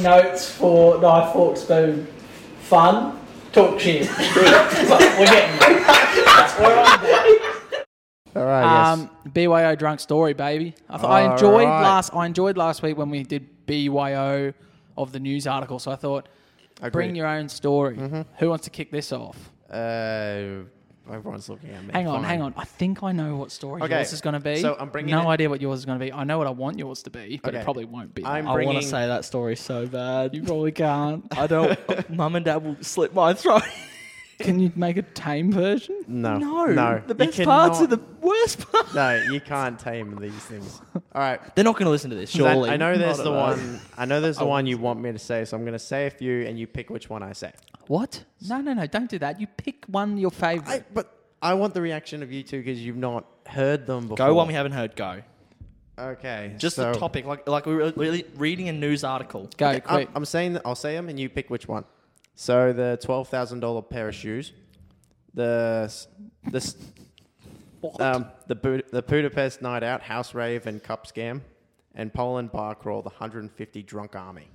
Notes 0.00 0.50
for 0.50 1.00
knife, 1.00 1.32
fork, 1.32 1.56
spoon. 1.56 2.06
Fun. 2.60 3.20
Talk 3.52 3.78
shit. 3.78 4.08
We're 4.18 5.26
getting 5.26 5.58
there. 5.60 5.84
We're 6.58 6.78
on 6.78 7.02
there. 7.02 7.84
All 8.36 8.44
right. 8.44 8.92
Um, 8.92 9.10
BYO 9.32 9.76
drunk 9.76 10.00
story, 10.00 10.32
baby. 10.32 10.74
I 10.90 10.98
thought 10.98 11.10
I 11.10 11.32
enjoyed 11.32 11.66
Alright. 11.66 11.82
last. 11.82 12.14
I 12.14 12.26
enjoyed 12.26 12.56
last 12.56 12.82
week 12.82 12.96
when 12.96 13.10
we 13.10 13.22
did 13.22 13.66
BYO 13.66 14.52
of 14.96 15.12
the 15.12 15.20
news 15.20 15.46
article. 15.46 15.78
So 15.78 15.92
I 15.92 15.96
thought, 15.96 16.28
yes. 16.82 16.90
bring 16.90 17.14
your 17.14 17.26
own 17.26 17.48
story. 17.48 17.96
Mm-hmm. 17.96 18.22
Who 18.38 18.48
wants 18.48 18.64
to 18.64 18.70
kick 18.70 18.90
this 18.90 19.12
off? 19.12 19.52
Uh, 19.70 20.64
everyone's 21.12 21.48
looking 21.48 21.70
at 21.70 21.82
me. 21.84 21.90
Hang 21.92 22.08
on, 22.08 22.20
Fine. 22.20 22.24
hang 22.24 22.42
on. 22.42 22.54
I 22.56 22.64
think 22.64 23.02
I 23.02 23.12
know 23.12 23.36
what 23.36 23.50
story 23.52 23.82
Okay, 23.82 23.96
yours 23.96 24.12
is 24.12 24.20
going 24.20 24.34
to 24.34 24.40
be. 24.40 24.56
so 24.56 24.76
I'm 24.78 24.88
bringing 24.90 25.10
no 25.10 25.22
it- 25.22 25.26
idea 25.34 25.48
what 25.50 25.60
yours 25.60 25.80
is 25.80 25.84
going 25.84 25.98
to 25.98 26.04
be. 26.04 26.12
I 26.12 26.24
know 26.24 26.38
what 26.38 26.46
I 26.46 26.50
want 26.50 26.78
yours 26.78 27.02
to 27.04 27.10
be, 27.10 27.40
but 27.42 27.54
it 27.54 27.64
probably 27.64 27.84
won't 27.84 28.14
be. 28.14 28.24
I'm 28.24 28.44
that. 28.44 28.50
I 28.50 28.64
want 28.64 28.78
to 28.80 28.86
say 28.88 29.06
that 29.06 29.24
story 29.24 29.56
so 29.56 29.86
bad. 29.86 30.34
you 30.34 30.42
probably 30.42 30.72
can't. 30.72 31.24
I 31.36 31.46
don't. 31.46 31.78
Mum 32.10 32.36
and 32.36 32.44
Dad 32.44 32.64
will 32.64 32.76
slit 32.80 33.14
my 33.14 33.34
throat. 33.34 33.62
Can 34.38 34.58
you 34.60 34.72
make 34.74 34.96
a 34.96 35.02
tame 35.02 35.52
version? 35.52 36.00
No. 36.06 36.38
No, 36.38 36.66
No. 36.66 37.02
The 37.06 37.08
you 37.08 37.14
best 37.14 37.42
parts 37.42 37.80
are 37.80 37.86
cannot- 37.86 38.20
the 38.20 38.26
worst 38.26 38.70
parts. 38.72 38.94
No, 38.94 39.14
you 39.30 39.40
can't 39.40 39.78
tame 39.78 40.16
these 40.20 40.32
things. 40.32 40.80
All 40.94 41.00
right. 41.14 41.40
They're 41.54 41.64
not 41.64 41.74
going 41.74 41.84
to 41.86 41.90
listen 41.90 42.10
to 42.10 42.16
this, 42.16 42.32
'cause 42.32 42.40
I- 42.42 42.52
surely. 42.54 42.70
I, 42.70 42.76
know 42.76 42.96
there's 42.96 43.20
I 43.20 43.24
the 43.24 43.30
don't 43.30 43.36
one. 43.40 43.80
I 43.96 44.04
know 44.04 44.20
there's 44.20 44.38
the 44.38 44.44
oh. 44.44 44.48
one 44.48 44.66
you 44.66 44.78
want 44.78 45.00
me 45.00 45.12
to 45.12 45.18
say, 45.18 45.44
so 45.44 45.56
I'm 45.56 45.62
going 45.62 45.72
to 45.74 45.78
say 45.78 46.06
a 46.06 46.10
few, 46.10 46.42
and 46.46 46.58
you 46.58 46.66
pick 46.66 46.90
which 46.90 47.08
one 47.08 47.22
I 47.22 47.32
say. 47.32 47.52
What? 47.86 48.24
No, 48.48 48.60
no, 48.60 48.72
no. 48.74 48.86
Don't 48.86 49.10
do 49.10 49.18
that. 49.18 49.40
You 49.40 49.46
pick 49.46 49.84
one 49.86 50.16
your 50.16 50.30
favorite. 50.30 50.68
I, 50.68 50.84
but 50.92 51.16
I 51.42 51.54
want 51.54 51.74
the 51.74 51.82
reaction 51.82 52.22
of 52.22 52.32
you 52.32 52.42
two 52.42 52.58
because 52.58 52.80
you've 52.84 52.96
not 52.96 53.26
heard 53.46 53.86
them 53.86 54.02
before. 54.08 54.16
Go 54.16 54.34
one 54.34 54.48
we 54.48 54.54
haven't 54.54 54.72
heard. 54.72 54.96
Go. 54.96 55.22
Okay. 55.98 56.54
Just 56.58 56.76
so 56.76 56.92
the 56.92 56.98
topic, 56.98 57.24
like 57.24 57.46
like 57.48 57.66
we 57.66 57.74
were 57.74 57.92
really 57.96 58.24
reading 58.36 58.68
a 58.68 58.72
news 58.72 59.04
article. 59.04 59.48
Go 59.56 59.68
Okay, 59.68 59.76
I'm, 59.76 59.80
quick. 59.82 60.08
I'm 60.14 60.24
saying 60.24 60.54
that 60.54 60.62
I'll 60.64 60.74
say 60.74 60.94
them, 60.96 61.08
and 61.08 61.20
you 61.20 61.28
pick 61.28 61.50
which 61.50 61.68
one. 61.68 61.84
So 62.34 62.72
the 62.72 62.98
twelve 63.02 63.28
thousand 63.28 63.60
dollar 63.60 63.82
pair 63.82 64.08
of 64.08 64.14
shoes, 64.14 64.52
the 65.34 65.92
the 66.50 66.74
um, 68.00 68.26
the 68.46 68.54
Bud- 68.54 68.84
the 68.90 69.02
Budapest 69.02 69.62
night 69.62 69.82
out, 69.82 70.02
house 70.02 70.34
rave 70.34 70.66
and 70.66 70.82
cup 70.82 71.06
scam, 71.06 71.40
and 71.94 72.12
Poland 72.12 72.50
bar 72.52 72.74
crawl, 72.74 73.02
the 73.02 73.10
hundred 73.10 73.42
and 73.42 73.52
fifty 73.52 73.82
drunk 73.82 74.16
army. 74.16 74.48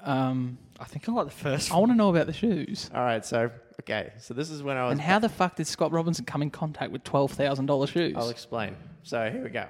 um, 0.00 0.58
I 0.80 0.84
think 0.84 1.08
I 1.08 1.12
like 1.12 1.26
the 1.26 1.30
first. 1.32 1.72
I 1.72 1.76
want 1.78 1.92
to 1.92 1.96
know 1.96 2.10
about 2.10 2.26
the 2.26 2.32
shoes. 2.32 2.90
All 2.94 3.02
right, 3.02 3.24
so 3.24 3.50
okay, 3.82 4.12
so 4.18 4.34
this 4.34 4.50
is 4.50 4.62
when 4.62 4.76
I 4.76 4.84
was. 4.84 4.92
And 4.92 5.00
how 5.00 5.18
the 5.18 5.28
fuck 5.28 5.56
did 5.56 5.66
Scott 5.66 5.92
Robinson 5.92 6.24
come 6.24 6.42
in 6.42 6.50
contact 6.50 6.90
with 6.92 7.04
twelve 7.04 7.32
thousand 7.32 7.66
dollars 7.66 7.90
shoes? 7.90 8.14
I'll 8.16 8.28
explain. 8.30 8.76
So 9.02 9.30
here 9.30 9.42
we 9.42 9.50
go. 9.50 9.66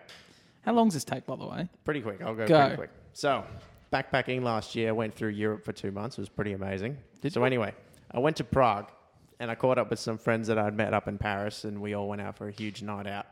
How 0.63 0.73
long 0.73 0.87
does 0.89 0.95
this 0.95 1.05
take, 1.05 1.27
by 1.27 1.37
the 1.37 1.47
way? 1.47 1.69
Pretty 1.85 2.01
quick. 2.01 2.21
I'll 2.23 2.35
go, 2.35 2.47
Go. 2.47 2.61
pretty 2.61 2.77
quick. 2.77 2.91
So, 3.15 3.45
backpacking 3.93 4.43
last 4.43 4.75
year, 4.75 4.95
went 4.95 5.15
through 5.15 5.31
Europe 5.31 5.65
for 5.65 5.73
two 5.73 5.93
months. 5.93 6.19
It 6.19 6.23
was 6.23 6.29
pretty 6.29 6.53
amazing. 6.53 6.97
so 7.29 7.45
anyway, 7.45 7.75
I 8.11 8.19
went 8.19 8.37
to 8.39 8.45
Prague, 8.45 8.91
and 9.39 9.51
I 9.51 9.55
caught 9.55 9.79
up 9.79 9.91
with 9.91 9.99
some 9.99 10.19
friends 10.19 10.49
that 10.49 10.59
I'd 10.59 10.77
met 10.77 10.95
up 10.95 11.09
in 11.09 11.19
Paris, 11.19 11.65
and 11.65 11.81
we 11.81 11.95
all 11.95 12.09
went 12.09 12.23
out 12.23 12.37
for 12.37 12.49
a 12.49 12.53
huge 12.53 12.83
night 12.83 13.07
out. 13.07 13.27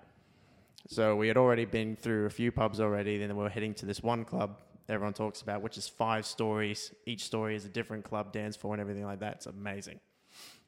So 0.88 1.16
we 1.16 1.28
had 1.28 1.36
already 1.36 1.64
been 1.64 1.96
through 1.96 2.26
a 2.26 2.30
few 2.30 2.52
pubs 2.52 2.80
already. 2.80 3.18
Then 3.18 3.36
we 3.36 3.42
were 3.42 3.48
heading 3.48 3.74
to 3.74 3.86
this 3.86 4.02
one 4.02 4.24
club 4.24 4.56
everyone 4.90 5.14
talks 5.14 5.40
about, 5.40 5.62
which 5.62 5.78
is 5.78 5.88
five 5.88 6.26
stories. 6.26 6.92
Each 7.06 7.24
story 7.24 7.54
is 7.54 7.64
a 7.64 7.68
different 7.68 8.04
club, 8.04 8.32
dance 8.32 8.56
floor, 8.56 8.74
and 8.74 8.80
everything 8.80 9.04
like 9.04 9.20
that. 9.20 9.36
It's 9.36 9.46
amazing. 9.46 10.00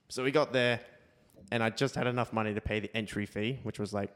So 0.08 0.22
we 0.22 0.30
got 0.30 0.52
there, 0.52 0.80
and 1.50 1.62
I 1.62 1.70
just 1.70 1.94
had 1.94 2.06
enough 2.06 2.32
money 2.32 2.54
to 2.54 2.60
pay 2.60 2.80
the 2.80 2.94
entry 2.96 3.26
fee, 3.26 3.58
which 3.62 3.78
was 3.78 3.92
like 3.92 4.10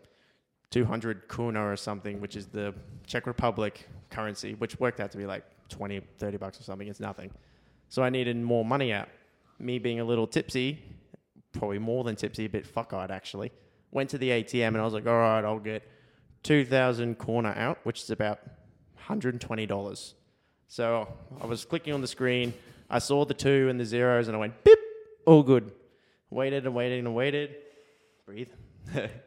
200 0.70 1.28
kuna 1.28 1.60
or 1.60 1.76
something, 1.76 2.20
which 2.20 2.36
is 2.36 2.46
the 2.46 2.74
Czech 3.06 3.26
Republic 3.26 3.86
currency, 4.10 4.54
which 4.54 4.78
worked 4.78 5.00
out 5.00 5.10
to 5.12 5.18
be 5.18 5.26
like 5.26 5.44
20, 5.68 6.00
30 6.18 6.36
bucks 6.36 6.60
or 6.60 6.62
something. 6.62 6.88
It's 6.88 7.00
nothing. 7.00 7.30
So 7.88 8.02
I 8.02 8.10
needed 8.10 8.36
more 8.36 8.64
money 8.64 8.92
out. 8.92 9.08
Me 9.58 9.78
being 9.78 10.00
a 10.00 10.04
little 10.04 10.26
tipsy, 10.26 10.82
probably 11.52 11.78
more 11.78 12.04
than 12.04 12.16
tipsy, 12.16 12.44
a 12.44 12.48
bit 12.48 12.66
fuck-eyed 12.66 13.10
actually, 13.10 13.52
went 13.90 14.10
to 14.10 14.18
the 14.18 14.30
ATM 14.30 14.68
and 14.68 14.78
I 14.78 14.84
was 14.84 14.94
like, 14.94 15.06
all 15.06 15.14
right, 15.14 15.44
I'll 15.44 15.58
get 15.58 15.88
2,000 16.42 17.16
corner 17.18 17.54
out, 17.56 17.78
which 17.84 18.02
is 18.02 18.10
about 18.10 18.40
$120. 19.08 20.14
So 20.68 21.08
I 21.40 21.46
was 21.46 21.64
clicking 21.64 21.94
on 21.94 22.00
the 22.00 22.08
screen. 22.08 22.52
I 22.90 22.98
saw 22.98 23.24
the 23.24 23.34
two 23.34 23.68
and 23.68 23.80
the 23.80 23.84
zeros 23.84 24.28
and 24.28 24.36
I 24.36 24.40
went, 24.40 24.62
beep, 24.64 24.78
all 25.24 25.42
good. 25.42 25.72
Waited 26.30 26.66
and 26.66 26.74
waited 26.74 27.04
and 27.04 27.14
waited. 27.14 27.56
Breathe. 28.26 28.48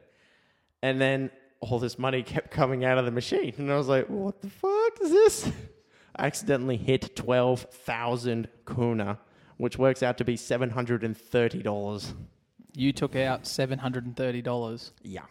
and 0.82 1.02
then 1.02 1.32
all 1.62 1.80
this 1.80 1.98
money 1.98 2.24
kept 2.24 2.52
coming 2.52 2.86
out 2.86 2.98
of 2.98 3.06
the 3.06 3.12
machine. 3.12 3.54
And 3.58 3.72
I 3.72 3.78
was 3.78 3.88
like, 3.88 4.08
what 4.08 4.42
the 4.42 4.50
fuck 4.50 5.02
is 5.02 5.12
this? 5.12 5.52
Accidentally 6.20 6.78
hit 6.78 7.16
12,000 7.16 8.48
kuna, 8.68 9.18
which 9.58 9.78
works 9.78 10.04
out 10.04 10.18
to 10.18 10.24
be 10.26 10.36
$730. 10.36 12.14
You 12.76 12.94
took 12.94 13.16
out 13.16 13.48
seven 13.48 13.80
hundred 13.80 14.06
and 14.06 14.16
thirty 14.16 14.42
dollars. 14.42 14.94
Yeah. 15.02 15.24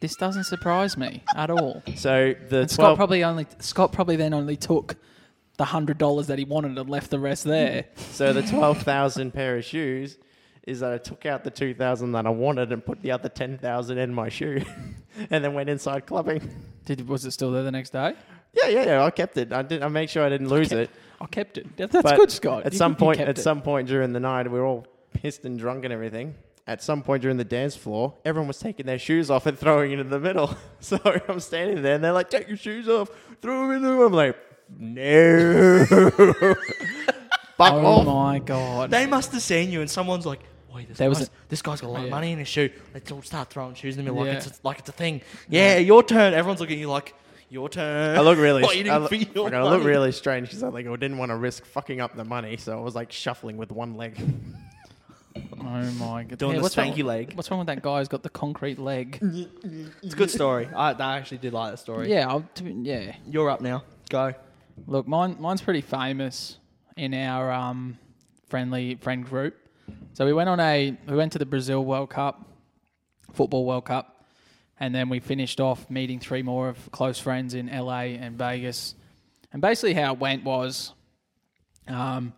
This 0.00 0.14
doesn't 0.16 0.44
surprise 0.44 0.96
me 0.96 1.22
at 1.34 1.50
all. 1.50 1.82
So 1.96 2.34
the 2.48 2.60
And 2.60 2.68
12, 2.68 2.70
Scott 2.70 2.96
probably 2.96 3.24
only 3.24 3.46
Scott 3.58 3.92
probably 3.92 4.16
then 4.16 4.32
only 4.32 4.56
took 4.56 4.96
the 5.56 5.64
hundred 5.64 5.98
dollars 5.98 6.26
that 6.28 6.38
he 6.38 6.44
wanted 6.44 6.78
and 6.78 6.88
left 6.90 7.10
the 7.10 7.18
rest 7.18 7.44
there. 7.44 7.86
so 7.96 8.32
the 8.32 8.42
12,000 8.42 9.32
pair 9.32 9.56
of 9.56 9.64
shoes 9.64 10.18
is 10.66 10.80
that 10.80 10.92
I 10.92 10.98
took 10.98 11.26
out 11.26 11.44
the 11.44 11.50
2,000 11.50 12.12
that 12.12 12.26
I 12.26 12.30
wanted 12.30 12.72
and 12.72 12.84
put 12.84 13.02
the 13.02 13.10
other 13.10 13.28
10,000 13.28 13.98
in 13.98 14.14
my 14.14 14.28
shoe 14.28 14.62
and 15.30 15.44
then 15.44 15.52
went 15.54 15.68
inside 15.68 16.06
clubbing. 16.06 16.48
Did 16.86 17.06
was 17.08 17.24
it 17.24 17.32
still 17.32 17.52
there 17.52 17.62
the 17.62 17.72
next 17.72 17.90
day? 17.90 18.14
Yeah, 18.56 18.68
yeah, 18.68 18.84
yeah. 18.86 19.04
I 19.04 19.10
kept 19.10 19.36
it. 19.36 19.52
I 19.52 19.62
did. 19.62 19.82
I 19.82 19.88
made 19.88 20.08
sure 20.10 20.24
I 20.24 20.28
didn't 20.28 20.48
lose 20.48 20.72
it. 20.72 20.90
I 21.20 21.26
kept 21.26 21.58
it. 21.58 21.76
That- 21.76 21.90
That's 21.90 22.02
But 22.02 22.16
good, 22.16 22.30
Scott. 22.30 22.64
At 22.66 22.72
You- 22.72 22.78
some 22.78 22.92
you 22.92 22.96
point, 22.96 23.18
kept 23.18 23.28
at 23.30 23.38
it. 23.38 23.42
some 23.42 23.62
point 23.62 23.88
during 23.88 24.12
the 24.12 24.20
night, 24.20 24.50
we 24.50 24.58
were 24.58 24.64
all 24.66 24.86
pissed 25.12 25.44
and 25.44 25.58
drunk 25.58 25.84
and 25.84 25.92
everything. 25.92 26.34
At 26.66 26.82
some 26.82 27.02
point 27.02 27.20
during 27.22 27.36
the 27.36 27.44
dance 27.44 27.76
floor, 27.76 28.14
everyone 28.24 28.48
was 28.48 28.58
taking 28.58 28.86
their 28.86 28.98
shoes 28.98 29.30
off 29.30 29.44
and 29.46 29.58
throwing 29.62 29.92
it 29.92 29.98
in 30.00 30.08
the 30.10 30.18
middle. 30.20 30.56
So 30.80 30.98
I'm 31.28 31.40
standing 31.40 31.82
there, 31.82 31.94
and 31.94 32.04
they're 32.04 32.12
like, 32.12 32.28
"Take 32.30 32.48
your 32.48 32.56
shoes 32.58 32.88
off, 32.88 33.08
throw 33.40 33.62
them 33.68 33.76
in 33.76 33.82
the 33.82 33.90
room." 33.90 34.08
I'm 34.08 34.12
like, 34.12 34.36
"No, 34.78 35.84
fuck 37.56 37.72
Oh 37.72 37.86
off." 37.86 38.06
my 38.06 38.38
god! 38.38 38.90
They 38.90 39.06
must 39.06 39.32
have 39.32 39.42
seen 39.42 39.70
you, 39.70 39.80
and 39.80 39.90
someone's 39.90 40.26
like, 40.26 40.40
"Wait, 40.74 40.88
this, 40.88 40.98
There 40.98 41.08
was 41.08 41.18
guy's, 41.20 41.30
this 41.48 41.62
guy's 41.62 41.80
got 41.80 41.88
a 41.88 41.90
lot 41.90 42.00
Yeah. 42.00 42.04
of 42.06 42.10
money 42.10 42.32
in 42.32 42.38
his 42.38 42.48
shoe." 42.48 42.70
Let's 42.92 43.10
all 43.10 43.22
start 43.22 43.48
throwing 43.50 43.74
shoes 43.74 43.96
in 43.96 44.04
the 44.04 44.10
middle 44.12 44.26
Yeah. 44.26 44.34
like 44.38 44.46
it's 44.46 44.60
like 44.64 44.78
it's 44.80 44.88
a 44.88 44.92
thing. 44.92 45.22
Yeah, 45.48 45.78
your 45.78 46.02
turn. 46.02 46.34
Everyone's 46.34 46.60
looking 46.60 46.76
at 46.76 46.80
you 46.80 46.90
like, 46.90 47.14
"Your 47.48 47.68
turn." 47.68 48.16
I 48.16 48.20
look 48.20 48.38
really, 48.38 48.62
Waiting 48.62 48.92
I 48.92 48.98
look, 48.98 49.08
for 49.10 49.14
your 49.16 49.54
I 49.54 49.62
look 49.62 49.84
really 49.84 50.12
strange 50.12 50.48
because 50.48 50.62
I 50.62 50.68
like 50.68 50.86
I 50.86 50.90
didn't 50.96 51.18
want 51.18 51.30
to 51.30 51.36
risk 51.36 51.64
fucking 51.66 52.00
up 52.00 52.16
the 52.16 52.24
money, 52.24 52.56
so 52.56 52.76
I 52.78 52.80
was 52.80 52.94
like 52.94 53.12
shuffling 53.12 53.56
with 53.56 53.70
one 53.72 53.96
leg. 53.96 54.18
Oh 55.36 55.90
my 55.98 56.24
god! 56.24 56.38
Doing 56.38 56.56
the 56.56 56.62
what's 56.62 56.76
wrong- 56.76 56.92
stanky 56.92 57.02
leg. 57.02 57.32
What's 57.34 57.50
wrong 57.50 57.58
with 57.58 57.66
that 57.66 57.82
guy 57.82 57.98
who's 57.98 58.08
got 58.08 58.22
the 58.22 58.28
concrete 58.28 58.78
leg? 58.78 59.18
It's 60.02 60.14
a 60.14 60.16
good 60.16 60.30
story. 60.30 60.68
I, 60.74 60.92
I 60.92 61.16
actually 61.16 61.38
did 61.38 61.52
like 61.52 61.72
that 61.72 61.78
story. 61.78 62.10
yeah, 62.10 62.28
I'll, 62.28 62.46
to 62.56 62.62
be- 62.62 62.72
yeah. 62.72 63.16
You're 63.26 63.50
up 63.50 63.60
now. 63.60 63.82
Go. 64.10 64.34
Look, 64.86 65.08
mine, 65.08 65.36
mine's 65.40 65.62
pretty 65.62 65.80
famous 65.80 66.58
in 66.96 67.14
our 67.14 67.50
um, 67.50 67.98
friendly 68.48 68.96
friend 68.96 69.24
group. 69.24 69.56
So 70.12 70.24
we 70.26 70.32
went 70.32 70.48
on 70.48 70.60
a 70.60 70.96
we 71.08 71.16
went 71.16 71.32
to 71.32 71.38
the 71.38 71.46
Brazil 71.46 71.84
World 71.84 72.10
Cup, 72.10 72.46
football 73.32 73.64
World 73.64 73.86
Cup, 73.86 74.13
and 74.80 74.94
then 74.94 75.08
we 75.08 75.20
finished 75.20 75.60
off 75.60 75.88
meeting 75.88 76.18
three 76.18 76.42
more 76.42 76.68
of 76.68 76.90
close 76.90 77.18
friends 77.18 77.54
in 77.54 77.66
LA 77.66 78.16
and 78.18 78.36
Vegas. 78.36 78.94
And 79.52 79.62
basically, 79.62 79.94
how 79.94 80.14
it 80.14 80.18
went 80.18 80.44
was, 80.44 80.92
um, 81.86 82.32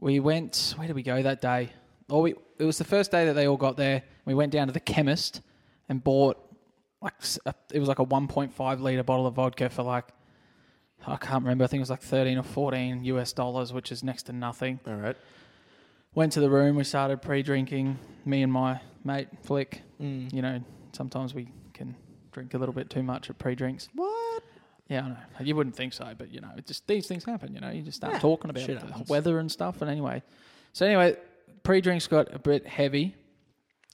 we 0.00 0.20
went. 0.20 0.74
Where 0.76 0.86
did 0.86 0.96
we 0.96 1.02
go 1.02 1.22
that 1.22 1.40
day? 1.40 1.70
Oh, 2.08 2.22
we, 2.22 2.34
it 2.58 2.64
was 2.64 2.78
the 2.78 2.84
first 2.84 3.10
day 3.10 3.26
that 3.26 3.34
they 3.34 3.46
all 3.46 3.56
got 3.56 3.76
there. 3.76 4.02
We 4.24 4.34
went 4.34 4.52
down 4.52 4.66
to 4.68 4.72
the 4.72 4.80
chemist 4.80 5.40
and 5.88 6.02
bought 6.02 6.38
like 7.00 7.14
a, 7.44 7.54
it 7.72 7.78
was 7.78 7.88
like 7.88 7.98
a 7.98 8.06
1.5 8.06 8.80
liter 8.80 9.02
bottle 9.02 9.26
of 9.26 9.34
vodka 9.34 9.68
for 9.68 9.82
like 9.82 10.06
I 11.06 11.16
can't 11.16 11.42
remember. 11.42 11.64
I 11.64 11.66
think 11.66 11.80
it 11.80 11.82
was 11.82 11.90
like 11.90 12.02
13 12.02 12.38
or 12.38 12.42
14 12.42 13.04
US 13.04 13.32
dollars, 13.32 13.72
which 13.72 13.90
is 13.90 14.04
next 14.04 14.24
to 14.24 14.32
nothing. 14.32 14.78
All 14.86 14.94
right. 14.94 15.16
Went 16.14 16.32
to 16.32 16.40
the 16.40 16.50
room. 16.50 16.76
We 16.76 16.84
started 16.84 17.22
pre-drinking. 17.22 17.98
Me 18.24 18.42
and 18.42 18.52
my 18.52 18.80
mate 19.04 19.28
Flick. 19.42 19.82
Mm. 20.00 20.32
You 20.32 20.42
know, 20.42 20.60
sometimes 20.92 21.34
we 21.34 21.48
can 21.74 21.94
drink 22.32 22.54
a 22.54 22.58
little 22.58 22.74
bit 22.74 22.90
too 22.90 23.02
much 23.02 23.30
at 23.30 23.38
pre-drinks. 23.38 23.88
What? 23.94 24.42
Yeah, 24.88 25.04
I 25.04 25.08
know. 25.08 25.16
You 25.40 25.56
wouldn't 25.56 25.76
think 25.76 25.92
so, 25.92 26.12
but 26.16 26.30
you 26.30 26.40
know, 26.40 26.50
it 26.56 26.66
just 26.66 26.86
these 26.86 27.06
things 27.06 27.24
happen. 27.24 27.54
You 27.54 27.60
know, 27.60 27.70
you 27.70 27.82
just 27.82 27.96
start 27.96 28.20
talking 28.20 28.50
about 28.50 28.66
the 28.66 28.78
happens. 28.78 29.08
weather 29.08 29.38
and 29.38 29.50
stuff. 29.50 29.80
And 29.80 29.90
anyway, 29.90 30.22
so 30.72 30.86
anyway, 30.86 31.16
pre-drinks 31.62 32.06
got 32.06 32.34
a 32.34 32.38
bit 32.38 32.66
heavy. 32.66 33.14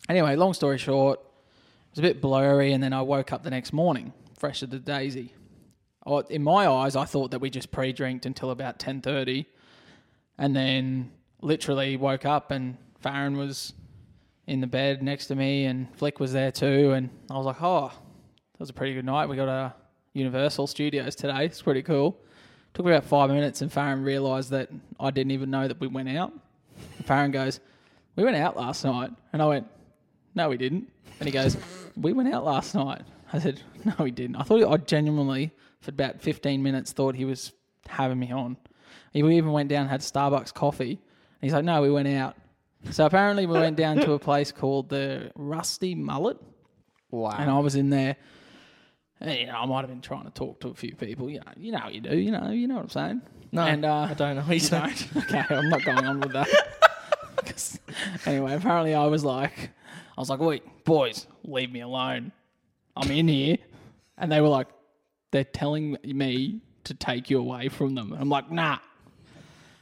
Anyway, 0.09 0.37
long 0.37 0.55
story 0.55 0.79
short, 0.79 1.21
it 1.21 1.91
was 1.91 1.99
a 1.99 2.03
bit 2.03 2.21
blurry, 2.21 2.73
and 2.73 2.83
then 2.83 2.93
I 2.93 3.03
woke 3.03 3.33
up 3.33 3.43
the 3.43 3.51
next 3.51 3.73
morning, 3.73 4.13
fresh 4.39 4.63
as 4.63 4.73
a 4.73 4.79
daisy. 4.79 5.35
Oh, 6.07 6.21
in 6.21 6.43
my 6.43 6.67
eyes, 6.67 6.97
I 6.97 7.05
thought 7.05 7.33
that 7.33 7.41
we 7.41 7.51
just 7.51 7.71
pre-drinked 7.71 8.25
until 8.25 8.51
about 8.51 8.79
ten 8.79 9.03
thirty, 9.03 9.47
and 10.39 10.57
then 10.57 11.13
literally 11.41 11.97
woke 11.97 12.25
up 12.25 12.51
and 12.51 12.77
Farron 13.01 13.37
was 13.37 13.75
in 14.49 14.61
the 14.63 14.67
bed 14.67 15.03
next 15.03 15.27
to 15.27 15.35
me, 15.35 15.67
and 15.67 15.95
Flick 15.97 16.19
was 16.19 16.33
there 16.33 16.51
too, 16.51 16.93
and 16.93 17.11
I 17.31 17.37
was 17.37 17.45
like, 17.45 17.63
oh, 17.63 17.89
that 17.89 18.59
was 18.59 18.71
a 18.71 18.73
pretty 18.73 18.95
good 18.95 19.05
night. 19.05 19.29
We 19.29 19.37
got 19.37 19.49
a 19.49 19.75
Universal 20.15 20.67
Studios 20.69 21.15
today. 21.15 21.45
It's 21.45 21.61
pretty 21.61 21.83
cool. 21.83 22.19
Took 22.73 22.87
about 22.87 23.05
five 23.05 23.29
minutes, 23.29 23.61
and 23.61 23.71
Farron 23.71 24.03
realised 24.03 24.51
that 24.51 24.71
I 24.99 25.11
didn't 25.11 25.33
even 25.33 25.51
know 25.51 25.69
that 25.69 25.79
we 25.79 25.87
went 25.87 26.09
out. 26.09 26.33
And 26.97 27.07
Farron 27.07 27.31
goes, 27.31 27.61
"We 28.17 28.25
went 28.25 28.37
out 28.37 28.57
last 28.57 28.85
night," 28.85 29.11
and 29.33 29.43
I 29.43 29.47
went, 29.47 29.67
"No, 30.35 30.49
we 30.49 30.57
didn't." 30.57 30.89
And 31.21 31.27
he 31.27 31.33
goes, 31.33 31.57
"We 31.97 32.13
went 32.15 32.33
out 32.33 32.45
last 32.45 32.75
night." 32.75 33.03
I 33.33 33.39
said, 33.39 33.61
"No, 33.85 33.95
we 33.99 34.11
didn't." 34.11 34.37
I 34.37 34.45
thought 34.45 34.63
I 34.63 34.77
genuinely, 34.79 35.51
for 35.81 35.91
about 35.91 36.23
fifteen 36.23 36.63
minutes, 36.63 36.93
thought 36.93 37.15
he 37.15 37.27
was 37.27 37.53
having 37.87 38.19
me 38.19 38.33
on. 38.33 38.57
He 39.13 39.21
even 39.21 39.53
went 39.53 39.69
down 39.69 39.83
and 39.83 39.91
had 39.91 40.01
Starbucks 40.01 40.55
coffee. 40.55 40.93
And 40.93 41.43
he's 41.43 41.53
like, 41.53 41.65
"No, 41.65 41.83
we 41.83 41.91
went 41.91 42.09
out." 42.09 42.37
So 42.91 43.07
apparently, 43.07 43.47
we 43.47 43.55
went 43.55 43.77
down 43.77 43.97
to 43.99 44.13
a 44.13 44.19
place 44.19 44.53
called 44.53 44.89
the 44.89 45.31
Rusty 45.35 45.95
Mullet 45.95 46.39
Wow. 47.11 47.37
and 47.39 47.51
I 47.51 47.59
was 47.59 47.75
in 47.75 47.91
there. 47.91 48.17
And, 49.21 49.39
you 49.39 49.47
know, 49.47 49.55
I 49.55 49.67
might 49.67 49.81
have 49.81 49.89
been 49.89 50.01
trying 50.01 50.25
to 50.25 50.31
talk 50.31 50.61
to 50.61 50.69
a 50.69 50.75
few 50.75 50.95
people. 50.95 51.29
You 51.29 51.41
know, 51.41 51.53
you 51.57 51.73
know 51.73 51.79
how 51.79 51.89
you 51.89 52.01
do. 52.01 52.17
You 52.17 52.31
know, 52.31 52.51
you 52.51 52.69
know 52.69 52.77
what 52.77 52.85
I'm 52.85 52.89
saying. 52.91 53.23
No, 53.51 53.63
and 53.63 53.85
uh, 53.85 54.09
I 54.11 54.15
don't 54.15 54.37
know 54.37 54.43
what 54.43 54.63
you 54.63 54.69
don't? 54.69 55.09
Okay, 55.17 55.43
I'm 55.51 55.69
not 55.69 55.85
going 55.85 56.05
on 56.05 56.21
with 56.21 56.33
that. 56.33 56.49
anyway, 58.27 58.55
apparently 58.55 58.95
I 58.95 59.07
was 59.07 59.25
like, 59.25 59.71
I 60.17 60.21
was 60.21 60.31
like, 60.31 60.39
wait, 60.39 60.63
boys, 60.85 61.27
leave 61.45 61.73
me 61.73 61.81
alone. 61.81 62.33
I'm 62.97 63.11
in 63.11 63.27
here, 63.29 63.59
and 64.17 64.31
they 64.31 64.41
were 64.41 64.49
like, 64.49 64.69
they're 65.31 65.45
telling 65.45 65.97
me 66.05 66.61
to 66.85 66.95
take 66.95 67.31
you 67.31 67.39
away 67.39 67.69
from 67.69 67.95
them. 67.95 68.13
I'm 68.19 68.29
like, 68.29 68.51
nah. 68.51 68.79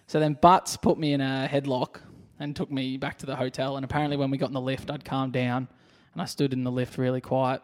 So 0.06 0.20
then 0.20 0.34
Butts 0.40 0.76
put 0.76 0.99
me 0.99 1.12
in 1.12 1.20
a 1.20 1.49
headlock 1.50 2.00
and 2.38 2.54
took 2.54 2.70
me 2.70 2.96
back 2.96 3.18
to 3.18 3.26
the 3.26 3.36
hotel. 3.36 3.76
And 3.76 3.84
apparently, 3.84 4.16
when 4.16 4.30
we 4.30 4.38
got 4.38 4.48
in 4.48 4.54
the 4.54 4.60
lift, 4.60 4.90
I'd 4.90 5.04
calmed 5.04 5.32
down 5.32 5.68
and 6.12 6.22
I 6.22 6.24
stood 6.26 6.52
in 6.52 6.64
the 6.64 6.70
lift 6.70 6.98
really 6.98 7.20
quiet. 7.20 7.62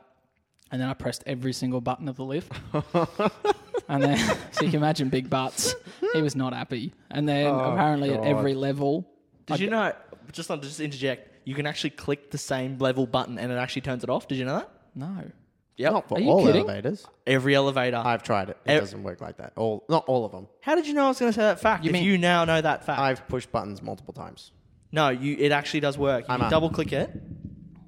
And 0.71 0.81
then 0.81 0.89
I 0.89 0.95
pressed 0.95 1.23
every 1.27 1.53
single 1.53 1.81
button 1.83 2.09
of 2.09 2.17
the 2.17 2.25
lift. 2.25 2.51
and 3.89 4.03
then, 4.03 4.17
so 4.53 4.65
you 4.65 4.71
can 4.71 4.77
imagine 4.77 5.09
Big 5.11 5.29
Butts. 5.29 5.75
He 6.15 6.23
was 6.23 6.35
not 6.35 6.55
happy. 6.55 6.95
And 7.11 7.29
then 7.29 7.47
Oh, 7.47 7.73
apparently, 7.73 8.11
at 8.15 8.23
God. 8.23 8.27
every 8.29 8.55
level, 8.55 9.07
Did 9.47 9.61
you 9.61 9.71
know? 9.71 9.93
Just 10.33 10.49
not 10.49 10.63
to 10.63 10.69
just 10.69 10.81
interject. 10.81 11.29
You 11.47 11.55
can 11.55 11.67
actually 11.67 11.91
click 11.91 12.31
the 12.31 12.39
same 12.39 12.79
level 12.79 13.07
button 13.07 13.39
and 13.39 13.51
it 13.53 13.57
actually 13.57 13.83
turns 13.83 14.03
it 14.05 14.09
off. 14.11 14.29
Did 14.29 14.39
you 14.39 14.45
know 14.45 14.57
that? 14.57 14.71
no. 14.95 15.31
Yeah. 15.77 15.89
Not 15.91 16.07
for 16.09 16.19
Are 16.19 16.21
you 16.21 16.29
all 16.29 16.45
kidding? 16.45 16.63
elevators. 16.65 17.07
Every 17.27 17.55
elevator. 17.55 17.97
I've 17.97 18.23
tried 18.23 18.51
it. 18.51 18.59
It 18.67 18.73
Ev- 18.73 18.81
doesn't 18.83 19.03
work 19.03 19.21
like 19.23 19.39
that. 19.39 19.55
All 19.57 19.85
not 19.89 20.05
all 20.07 20.25
of 20.27 20.31
them. 20.31 20.47
How 20.61 20.75
did 20.75 20.87
you 20.87 20.93
know 20.93 21.07
I 21.07 21.09
was 21.09 21.19
going 21.19 21.33
to 21.33 21.35
say 21.35 21.43
that 21.43 21.61
fact? 21.61 21.83
You 21.83 21.89
if 21.89 21.93
mean- 21.95 22.05
you 22.05 22.19
now 22.19 22.45
know 22.45 22.61
that 22.61 22.85
fact. 22.85 23.01
I've 23.01 23.27
pushed 23.27 23.51
buttons 23.51 23.83
multiple 23.83 24.13
times. 24.15 24.53
No, 24.93 25.09
you. 25.09 25.37
It 25.39 25.53
actually 25.53 25.81
does 25.81 25.99
work. 25.99 26.29
You 26.29 26.35
I'm 26.35 26.43
a- 26.43 26.51
double 26.51 26.71
click 26.71 26.93
it. 26.93 27.11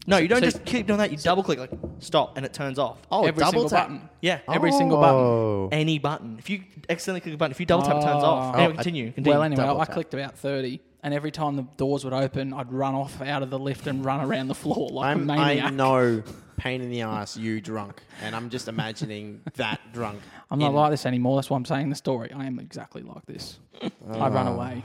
No, 0.07 0.19
you 0.19 0.29
don't 0.29 0.41
so- 0.41 0.45
just 0.47 0.65
keep 0.65 0.87
doing 0.87 0.99
that. 0.99 1.11
You 1.13 1.17
double 1.17 1.43
click 1.43 1.59
like 1.59 1.71
stop 1.99 2.37
and 2.37 2.45
it 2.45 2.53
turns 2.53 2.79
off. 2.79 2.99
Oh, 3.11 3.25
every 3.25 3.41
double 3.41 3.53
single 3.53 3.69
tap. 3.71 3.89
button. 3.89 4.09
Yeah. 4.21 4.41
Every 4.53 4.71
single 4.73 5.01
button. 5.01 5.15
Oh. 5.21 5.69
Any 5.73 5.99
button. 5.99 6.37
If 6.39 6.51
you 6.51 6.63
accidentally 6.91 7.21
click 7.23 7.35
a 7.35 7.39
button, 7.39 7.53
if 7.53 7.61
you 7.61 7.65
double 7.67 7.85
tap, 7.85 7.97
it 7.97 8.03
turns 8.03 8.23
off. 8.23 8.55
Oh. 8.55 8.59
Anyway, 8.59 8.73
Oh, 8.73 8.75
continue. 8.77 9.13
continue. 9.13 9.31
Well, 9.33 9.43
anyway, 9.43 9.65
double 9.65 9.81
I 9.81 9.85
tap. 9.87 9.95
clicked 9.95 10.13
about 10.15 10.37
30. 10.37 10.81
And 11.03 11.13
every 11.15 11.31
time 11.31 11.57
the 11.57 11.67
doors 11.77 12.05
would 12.05 12.13
open, 12.15 12.53
I'd 12.55 12.71
run 12.73 12.95
off 12.95 13.21
out 13.23 13.43
of 13.43 13.51
the 13.51 13.59
lift 13.59 13.87
and 13.87 14.03
run 14.05 14.21
around 14.23 14.49
the 14.49 14.55
floor 14.55 14.89
like 14.91 15.05
a 15.07 15.21
I'm, 15.21 15.27
maniac. 15.27 15.65
I 15.67 15.71
know 15.71 16.23
pain 16.57 16.81
in 16.83 16.91
the 16.91 17.03
ass, 17.03 17.37
you 17.37 17.61
drunk, 17.61 18.03
and 18.23 18.35
I'm 18.37 18.49
just 18.51 18.69
imagining 18.69 19.41
that 19.57 19.81
drunk. 19.93 20.21
I'm 20.51 20.59
not 20.59 20.69
in- 20.69 20.75
like 20.75 20.91
this 20.91 21.05
anymore. 21.07 21.37
That's 21.37 21.49
why 21.51 21.57
I'm 21.59 21.65
saying 21.67 21.89
the 21.91 21.95
story. 21.97 22.31
I 22.33 22.47
am 22.47 22.59
exactly 22.59 23.03
like 23.03 23.25
this. 23.27 23.59
I 23.83 23.91
Ah. 24.13 24.27
run 24.29 24.47
away. 24.49 24.83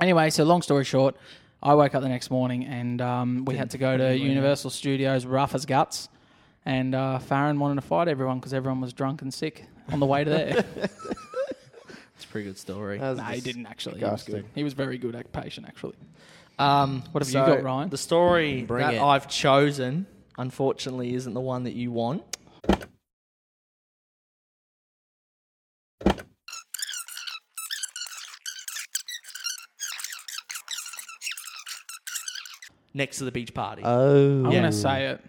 Anyway, 0.00 0.28
so 0.30 0.44
long 0.44 0.60
story 0.60 0.84
short, 0.84 1.16
I 1.66 1.74
woke 1.74 1.96
up 1.96 2.02
the 2.02 2.08
next 2.08 2.30
morning 2.30 2.64
and 2.64 3.00
um, 3.02 3.44
we 3.44 3.56
had 3.56 3.72
to 3.72 3.78
go 3.78 3.96
to 3.96 4.16
Universal 4.16 4.70
Studios, 4.70 5.26
rough 5.26 5.52
as 5.52 5.66
guts. 5.66 6.08
And 6.64 6.94
uh, 6.94 7.18
Farron 7.18 7.58
wanted 7.58 7.74
to 7.76 7.80
fight 7.80 8.06
everyone 8.06 8.38
because 8.38 8.54
everyone 8.54 8.80
was 8.80 8.92
drunk 8.92 9.20
and 9.22 9.34
sick 9.34 9.64
on 9.90 9.98
the 9.98 10.06
way 10.06 10.22
to 10.22 10.30
there. 10.30 10.64
It's 12.14 12.24
a 12.24 12.28
pretty 12.28 12.46
good 12.46 12.56
story. 12.56 12.96
That 12.98 13.10
was 13.10 13.18
no, 13.18 13.24
he 13.24 13.40
didn't 13.42 13.66
actually. 13.66 13.98
He 13.98 14.04
was 14.06 14.22
good. 14.22 14.46
He 14.54 14.64
was 14.64 14.72
very 14.72 14.96
good 14.96 15.14
at 15.14 15.30
patient, 15.32 15.66
actually. 15.68 15.96
Um, 16.58 17.02
What 17.12 17.22
have 17.22 17.28
you 17.28 17.54
got, 17.54 17.62
Ryan? 17.62 17.90
The 17.90 17.98
story 17.98 18.62
Bring 18.62 18.86
that 18.86 18.94
it. 18.94 19.02
I've 19.02 19.28
chosen, 19.28 20.06
unfortunately, 20.38 21.14
isn't 21.14 21.34
the 21.34 21.42
one 21.42 21.64
that 21.64 21.74
you 21.74 21.92
want. 21.92 22.22
Next 32.96 33.18
to 33.18 33.24
the 33.24 33.32
beach 33.32 33.52
party. 33.52 33.82
Oh. 33.84 34.38
I'm 34.38 34.44
Yeah. 34.46 34.50
going 34.50 34.62
to 34.62 34.72
say 34.72 35.06
it. 35.08 35.20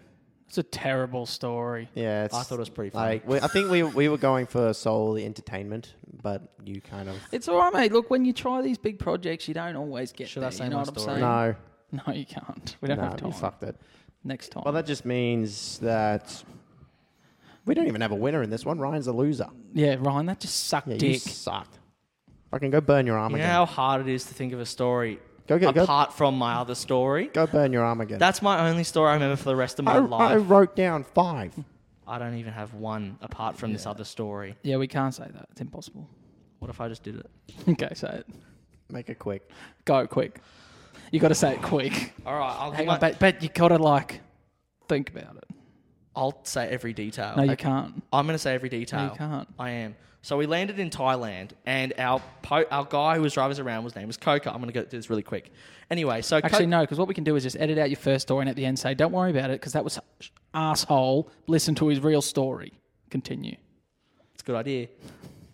It's 0.48 0.56
a 0.56 0.62
terrible 0.62 1.26
story. 1.26 1.90
Yeah, 1.94 2.24
it's, 2.24 2.34
I 2.34 2.42
thought 2.42 2.54
it 2.54 2.60
was 2.60 2.70
pretty 2.70 2.88
funny. 2.88 3.16
Like, 3.16 3.28
we, 3.28 3.38
I 3.38 3.48
think 3.48 3.70
we 3.70 3.82
we 3.82 4.08
were 4.08 4.16
going 4.16 4.46
for 4.46 4.72
solely 4.72 5.26
entertainment, 5.26 5.92
but 6.22 6.40
you 6.64 6.80
kind 6.80 7.10
of 7.10 7.16
It's 7.32 7.48
all 7.48 7.58
right, 7.58 7.70
mate. 7.74 7.92
Look, 7.92 8.08
when 8.08 8.24
you 8.24 8.32
try 8.32 8.62
these 8.62 8.78
big 8.78 8.98
projects, 8.98 9.46
you 9.46 9.52
don't 9.52 9.76
always 9.76 10.10
get 10.12 10.26
Should 10.28 10.44
I 10.44 10.48
say 10.48 10.64
you 10.64 10.70
know 10.70 10.76
my 10.76 10.82
what 10.84 10.88
I'm 10.88 10.94
story? 10.98 11.20
saying? 11.20 11.54
no, 11.92 12.02
No, 12.06 12.12
you 12.14 12.24
can't. 12.24 12.76
We 12.80 12.88
don't 12.88 12.96
no, 12.96 13.04
have 13.04 13.16
time. 13.18 13.26
you 13.28 13.34
fucked 13.34 13.62
it. 13.64 13.76
Next 14.24 14.48
time. 14.48 14.62
Well, 14.64 14.72
that 14.72 14.86
just 14.86 15.04
means 15.04 15.78
that 15.80 16.42
we 17.66 17.74
don't 17.74 17.86
even 17.86 18.00
have 18.00 18.12
a 18.12 18.16
winner 18.16 18.42
in 18.42 18.48
this 18.48 18.64
one. 18.64 18.78
Ryan's 18.78 19.06
a 19.06 19.12
loser. 19.12 19.48
yeah, 19.74 19.96
Ryan, 19.98 20.24
that 20.26 20.40
just 20.40 20.64
sucked 20.66 20.88
Yeah, 20.88 20.94
you 20.94 20.98
dick. 21.12 21.20
sucked. 21.20 21.78
Fucking 22.50 22.70
go 22.70 22.80
burn 22.80 23.06
your 23.06 23.18
arm 23.18 23.32
you 23.32 23.36
know 23.38 23.44
again. 23.44 23.52
how 23.54 23.66
hard 23.66 24.00
it 24.00 24.08
is 24.10 24.24
to 24.24 24.32
think 24.34 24.54
of 24.54 24.60
a 24.60 24.66
story 24.66 25.18
Go 25.48 25.58
get 25.58 25.74
go, 25.74 25.82
apart 25.82 26.12
from 26.12 26.36
my 26.36 26.54
other 26.54 26.74
story? 26.74 27.28
go 27.28 27.46
burn 27.46 27.72
your 27.72 27.82
arm 27.82 28.00
again. 28.02 28.18
That's 28.18 28.42
my 28.42 28.68
only 28.68 28.84
story 28.84 29.10
I 29.10 29.14
remember 29.14 29.36
for 29.36 29.48
the 29.48 29.56
rest 29.56 29.78
of 29.78 29.86
my 29.86 29.94
I, 29.94 29.98
life. 29.98 30.30
I 30.30 30.36
wrote 30.36 30.76
down 30.76 31.04
five. 31.04 31.54
I 32.06 32.18
don't 32.18 32.36
even 32.36 32.52
have 32.52 32.74
one 32.74 33.18
apart 33.22 33.56
from 33.56 33.72
this 33.72 33.86
other 33.86 34.04
story. 34.04 34.56
Yeah, 34.62 34.76
we 34.76 34.86
can't 34.86 35.14
say 35.14 35.26
that. 35.30 35.46
It's 35.50 35.60
impossible. 35.60 36.08
What 36.58 36.70
if 36.70 36.80
I 36.80 36.88
just 36.88 37.02
did 37.02 37.16
it? 37.16 37.30
okay, 37.68 37.94
say 37.94 38.08
it. 38.08 38.26
Make 38.90 39.08
it 39.08 39.18
quick. 39.18 39.50
Go 39.84 40.06
quick. 40.06 40.40
You 41.12 41.20
got 41.20 41.28
to 41.28 41.34
say 41.34 41.54
it 41.54 41.62
quick. 41.62 42.12
All 42.26 42.34
right, 42.34 42.56
I'll, 42.58 42.70
Hang 42.70 42.86
my- 42.86 42.94
on, 42.94 43.00
but, 43.00 43.18
but 43.18 43.42
you 43.42 43.48
got 43.48 43.68
to 43.68 43.78
like 43.78 44.20
think 44.88 45.10
about 45.10 45.36
it. 45.36 45.44
I'll 46.14 46.44
say 46.44 46.68
every 46.68 46.92
detail. 46.92 47.34
No, 47.36 47.44
you 47.44 47.56
can't. 47.56 48.02
I'm 48.12 48.26
going 48.26 48.34
to 48.34 48.38
say 48.38 48.54
every 48.54 48.68
detail. 48.68 49.06
No, 49.06 49.12
you 49.12 49.18
can't. 49.18 49.48
I 49.58 49.70
am. 49.70 49.96
So 50.22 50.36
we 50.36 50.46
landed 50.46 50.78
in 50.80 50.90
Thailand, 50.90 51.50
and 51.64 51.94
our 51.96 52.20
po- 52.42 52.66
our 52.70 52.84
guy 52.84 53.16
who 53.16 53.22
was 53.22 53.32
driving 53.34 53.52
us 53.52 53.58
around 53.60 53.84
was 53.84 53.94
name 53.94 54.06
was 54.08 54.16
Coco. 54.16 54.50
I'm 54.50 54.56
going 54.56 54.66
to 54.68 54.72
go 54.72 54.82
do 54.82 54.96
this 54.96 55.08
really 55.08 55.22
quick. 55.22 55.52
Anyway, 55.90 56.20
so 56.22 56.38
Actually, 56.38 56.64
Co- 56.64 56.70
no, 56.70 56.80
because 56.80 56.98
what 56.98 57.08
we 57.08 57.14
can 57.14 57.24
do 57.24 57.36
is 57.36 57.44
just 57.44 57.56
edit 57.58 57.78
out 57.78 57.88
your 57.88 57.98
first 57.98 58.26
story 58.26 58.42
and 58.42 58.50
at 58.50 58.56
the 58.56 58.66
end 58.66 58.78
say, 58.78 58.94
"Don't 58.94 59.12
worry 59.12 59.30
about 59.30 59.50
it," 59.50 59.60
because 59.60 59.72
that 59.74 59.84
was 59.84 59.98
asshole. 60.52 61.30
Listen 61.46 61.74
to 61.76 61.88
his 61.88 62.00
real 62.00 62.20
story. 62.22 62.72
Continue. 63.10 63.56
it's 64.34 64.42
a 64.42 64.46
good 64.46 64.56
idea. 64.56 64.88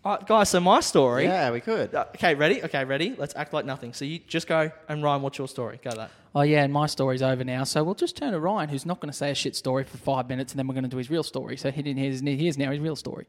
All 0.04 0.16
right, 0.16 0.26
guys. 0.26 0.48
So 0.50 0.60
my 0.60 0.80
story. 0.80 1.24
Yeah, 1.24 1.50
we 1.50 1.60
could. 1.60 1.94
Uh, 1.94 2.06
Okay, 2.14 2.34
ready? 2.34 2.62
Okay, 2.62 2.84
ready? 2.84 3.14
Let's 3.16 3.34
act 3.36 3.52
like 3.52 3.64
nothing. 3.64 3.92
So 3.92 4.04
you 4.04 4.18
just 4.18 4.46
go 4.46 4.70
and 4.88 5.02
Ryan, 5.02 5.22
what's 5.22 5.38
your 5.38 5.48
story? 5.48 5.78
Go 5.84 5.90
that. 5.92 6.10
Oh 6.34 6.42
yeah, 6.42 6.64
and 6.64 6.72
my 6.72 6.86
story's 6.86 7.22
over 7.22 7.44
now. 7.44 7.64
So 7.64 7.84
we'll 7.84 7.94
just 7.94 8.16
turn 8.16 8.32
to 8.32 8.40
Ryan, 8.40 8.68
who's 8.70 8.84
not 8.84 9.00
going 9.00 9.10
to 9.12 9.16
say 9.16 9.30
a 9.30 9.34
shit 9.34 9.54
story 9.56 9.84
for 9.84 9.98
five 9.98 10.28
minutes, 10.28 10.52
and 10.52 10.58
then 10.58 10.66
we're 10.66 10.74
going 10.74 10.84
to 10.84 10.90
do 10.90 10.96
his 10.96 11.10
real 11.10 11.22
story. 11.22 11.56
So 11.56 11.70
he- 11.70 11.82
didn't 11.82 11.98
hear 11.98 12.10
here's, 12.10 12.20
here's 12.22 12.58
now 12.58 12.70
his 12.72 12.80
real 12.80 12.96
story. 12.96 13.26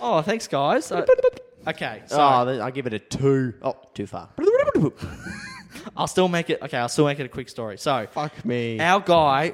Oh, 0.00 0.22
thanks, 0.22 0.46
guys. 0.46 0.90
Uh, 0.90 1.04
okay, 1.68 2.02
so 2.06 2.16
oh, 2.20 2.44
then 2.44 2.60
I 2.60 2.70
give 2.70 2.86
it 2.86 2.94
a 2.94 2.98
two. 2.98 3.54
Oh, 3.62 3.76
too 3.94 4.06
far. 4.06 4.28
I'll 5.96 6.06
still 6.06 6.28
make 6.28 6.50
it. 6.50 6.60
Okay, 6.62 6.76
I'll 6.78 6.88
still 6.88 7.06
make 7.06 7.18
it 7.20 7.26
a 7.26 7.28
quick 7.28 7.48
story. 7.48 7.78
So 7.78 8.06
Fuck 8.10 8.44
me. 8.44 8.80
I 8.80 8.90
our 8.90 9.00
guy 9.00 9.52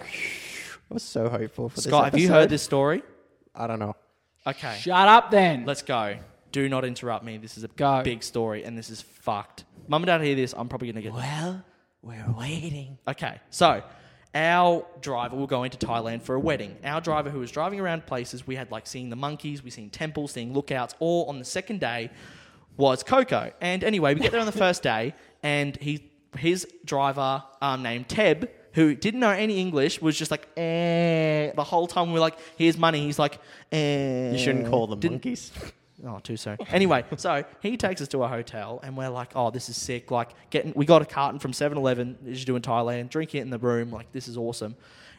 was 0.88 1.02
so 1.02 1.28
hopeful 1.28 1.68
for 1.68 1.80
Scott, 1.80 2.12
this. 2.12 2.12
have 2.12 2.20
you 2.20 2.26
episode. 2.26 2.40
heard 2.40 2.48
this 2.50 2.62
story? 2.62 3.02
I 3.54 3.66
don't 3.66 3.78
know. 3.78 3.94
Okay, 4.46 4.76
Shut 4.80 5.08
up, 5.08 5.30
then. 5.30 5.64
let's 5.66 5.82
go. 5.82 6.16
Do 6.52 6.68
not 6.68 6.84
interrupt 6.84 7.24
me. 7.24 7.36
This 7.38 7.58
is 7.58 7.64
a 7.64 7.68
Go. 7.68 8.02
big 8.02 8.22
story, 8.22 8.64
and 8.64 8.78
this 8.78 8.88
is 8.90 9.00
fucked. 9.02 9.64
Mum 9.88 10.02
and 10.02 10.06
Dad 10.06 10.20
hear 10.22 10.36
this. 10.36 10.54
I'm 10.56 10.68
probably 10.68 10.88
gonna 10.90 11.02
get. 11.02 11.12
Well, 11.12 11.62
we're 12.02 12.32
waiting. 12.38 12.98
Okay, 13.08 13.40
so 13.50 13.82
our 14.36 14.84
driver 15.00 15.34
will 15.34 15.46
go 15.46 15.62
into 15.64 15.78
Thailand 15.78 16.20
for 16.20 16.34
a 16.34 16.40
wedding. 16.40 16.76
Our 16.84 17.00
driver, 17.00 17.30
who 17.30 17.38
was 17.38 17.50
driving 17.50 17.80
around 17.80 18.04
places, 18.04 18.46
we 18.46 18.54
had 18.54 18.70
like 18.70 18.86
seeing 18.86 19.08
the 19.08 19.16
monkeys, 19.16 19.64
we 19.64 19.70
seen 19.70 19.88
temples, 19.88 20.32
seeing 20.32 20.52
lookouts, 20.52 20.94
all 20.98 21.24
on 21.24 21.38
the 21.38 21.44
second 21.44 21.80
day 21.80 22.10
was 22.76 23.02
Coco. 23.02 23.50
And 23.62 23.82
anyway, 23.82 24.12
we 24.12 24.20
get 24.20 24.32
there 24.32 24.40
on 24.40 24.46
the 24.46 24.52
first 24.66 24.82
day, 24.82 25.14
and 25.42 25.74
he 25.78 26.10
his 26.36 26.66
driver 26.84 27.42
um, 27.62 27.82
named 27.82 28.08
Teb. 28.08 28.50
Who 28.74 28.94
didn't 28.94 29.20
know 29.20 29.30
any 29.30 29.58
English 29.58 30.02
was 30.02 30.18
just 30.18 30.30
like, 30.30 30.46
eh. 30.58 31.50
The 31.56 31.64
whole 31.64 31.86
time 31.86 32.12
we're 32.12 32.20
like, 32.20 32.36
here's 32.58 32.76
money. 32.76 33.00
He's 33.00 33.18
like, 33.18 33.40
eh. 33.72 34.32
You 34.32 34.38
shouldn't 34.38 34.68
call 34.68 34.86
them 34.86 35.00
monkeys. 35.02 35.50
Oh, 36.04 36.18
too 36.22 36.36
soon. 36.36 36.58
Anyway, 36.70 37.04
so 37.16 37.44
he 37.60 37.76
takes 37.76 38.02
us 38.02 38.08
to 38.08 38.22
a 38.22 38.28
hotel, 38.28 38.80
and 38.82 38.96
we're 38.96 39.08
like, 39.08 39.30
"Oh, 39.34 39.50
this 39.50 39.68
is 39.68 39.76
sick!" 39.76 40.10
Like, 40.10 40.30
getting 40.50 40.72
we 40.76 40.84
got 40.84 41.00
a 41.00 41.06
carton 41.06 41.38
from 41.38 41.52
7-Eleven, 41.52 42.18
as 42.30 42.40
you 42.40 42.46
do 42.46 42.56
in 42.56 42.62
Thailand, 42.62 43.08
drink 43.08 43.34
it 43.34 43.38
in 43.38 43.50
the 43.50 43.58
room. 43.58 43.90
Like, 43.90 44.12
this 44.12 44.28
is 44.28 44.36
awesome. 44.36 44.76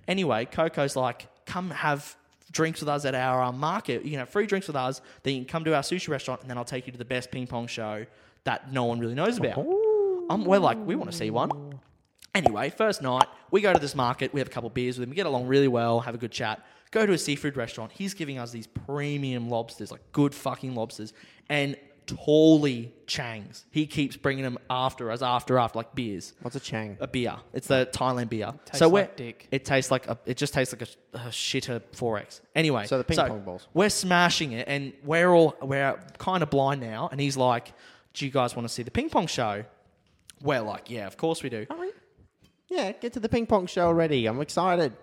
Anyway, 0.08 0.46
Coco's 0.46 0.96
like, 0.96 1.28
"Come 1.46 1.72
have 1.72 2.16
drinks 2.52 2.80
with 2.80 2.90
us 2.90 3.06
at 3.06 3.16
our 3.16 3.42
um, 3.42 3.60
market. 3.60 4.04
You 4.04 4.12
can 4.12 4.20
have 4.20 4.30
free 4.30 4.46
drinks 4.46 4.68
with 4.68 4.76
us. 4.76 5.02
Then 5.24 5.34
you 5.34 5.42
can 5.42 5.48
come 5.48 5.64
to 5.66 5.76
our 5.76 5.82
sushi 5.82 6.10
restaurant, 6.10 6.42
and 6.42 6.50
then 6.50 6.58
I'll 6.58 6.66
take 6.66 6.86
you 6.86 6.92
to 6.92 6.98
the 6.98 7.06
best 7.06 7.32
ping 7.32 7.48
pong 7.48 7.68
show 7.68 8.06
that 8.44 8.72
no 8.72 8.86
one 8.86 9.00
really 9.00 9.16
knows 9.16 9.38
about." 9.38 9.58
Um, 10.30 10.46
we're 10.46 10.60
like, 10.60 10.78
"We 10.86 10.96
want 10.96 11.10
to 11.12 11.18
see 11.18 11.32
one." 11.32 11.77
Anyway, 12.38 12.70
first 12.70 13.02
night, 13.02 13.26
we 13.50 13.62
go 13.62 13.74
to 13.74 13.80
this 13.80 13.96
market, 13.96 14.32
we 14.32 14.40
have 14.40 14.48
a 14.48 14.52
couple 14.52 14.68
of 14.68 14.74
beers 14.76 15.00
with 15.00 15.06
him, 15.06 15.10
we 15.10 15.16
get 15.16 15.26
along 15.26 15.48
really 15.48 15.68
well, 15.68 16.02
have 16.02 16.14
a 16.14 16.20
good 16.20 16.32
chat, 16.32 16.64
go 16.92 17.04
to 17.04 17.14
a 17.14 17.18
seafood 17.18 17.58
restaurant. 17.58 17.92
He's 17.92 18.14
giving 18.14 18.38
us 18.38 18.52
these 18.52 18.68
premium 18.68 19.50
lobsters, 19.50 19.90
like 19.92 20.02
good 20.12 20.36
fucking 20.36 20.76
lobsters, 20.76 21.14
and 21.50 21.76
tally 22.06 22.94
changs. 23.08 23.64
He 23.72 23.88
keeps 23.88 24.18
bringing 24.18 24.44
them 24.44 24.60
after 24.70 25.10
us, 25.10 25.24
after, 25.24 25.58
after, 25.58 25.80
like 25.80 25.96
beers. 25.96 26.34
What's 26.44 26.56
a 26.56 26.60
chang? 26.60 26.98
A 27.00 27.08
beer. 27.08 27.38
It's 27.54 27.68
the 27.68 27.90
Thailand 27.92 28.30
beer. 28.30 28.54
Tastes 28.66 28.80
so 28.80 28.88
we're, 28.88 29.02
like 29.02 29.18
dick. 29.18 29.48
It 29.50 29.66
tastes 29.66 29.90
like 29.90 30.08
a. 30.08 30.18
It 30.28 30.38
just 30.38 30.54
tastes 30.54 30.74
like 30.74 30.84
a, 30.84 31.18
a 31.18 31.30
shitter 31.32 31.82
XXXX. 31.94 32.42
Anyway, 32.54 32.86
So 32.86 33.00
the 33.00 33.04
ping 33.04 33.18
pong 33.18 33.42
balls. 33.42 33.68
We're 33.74 33.90
smashing 33.90 34.52
it, 34.52 34.68
and 34.68 34.94
we're 35.04 35.34
all 35.34 35.56
we're 35.62 36.00
kind 36.20 36.44
of 36.44 36.52
blind 36.52 36.82
now. 36.82 37.10
And 37.12 37.20
he's 37.20 37.36
like, 37.36 37.74
"Do 38.14 38.26
you 38.26 38.32
guys 38.32 38.56
want 38.56 38.68
to 38.68 38.74
see 38.74 38.84
the 38.84 38.92
ping 38.92 39.10
pong 39.10 39.26
show?" 39.26 39.66
We're 40.42 40.62
like, 40.62 40.92
"Yeah, 40.92 41.08
of 41.08 41.18
course 41.18 41.42
we 41.42 41.50
do." 41.50 41.66
Yeah, 42.70 42.92
get 42.92 43.14
to 43.14 43.20
the 43.20 43.30
ping 43.30 43.46
pong 43.46 43.68
show 43.68 43.88
already. 43.88 44.26
I'm 44.26 44.42
excited. 44.42 44.94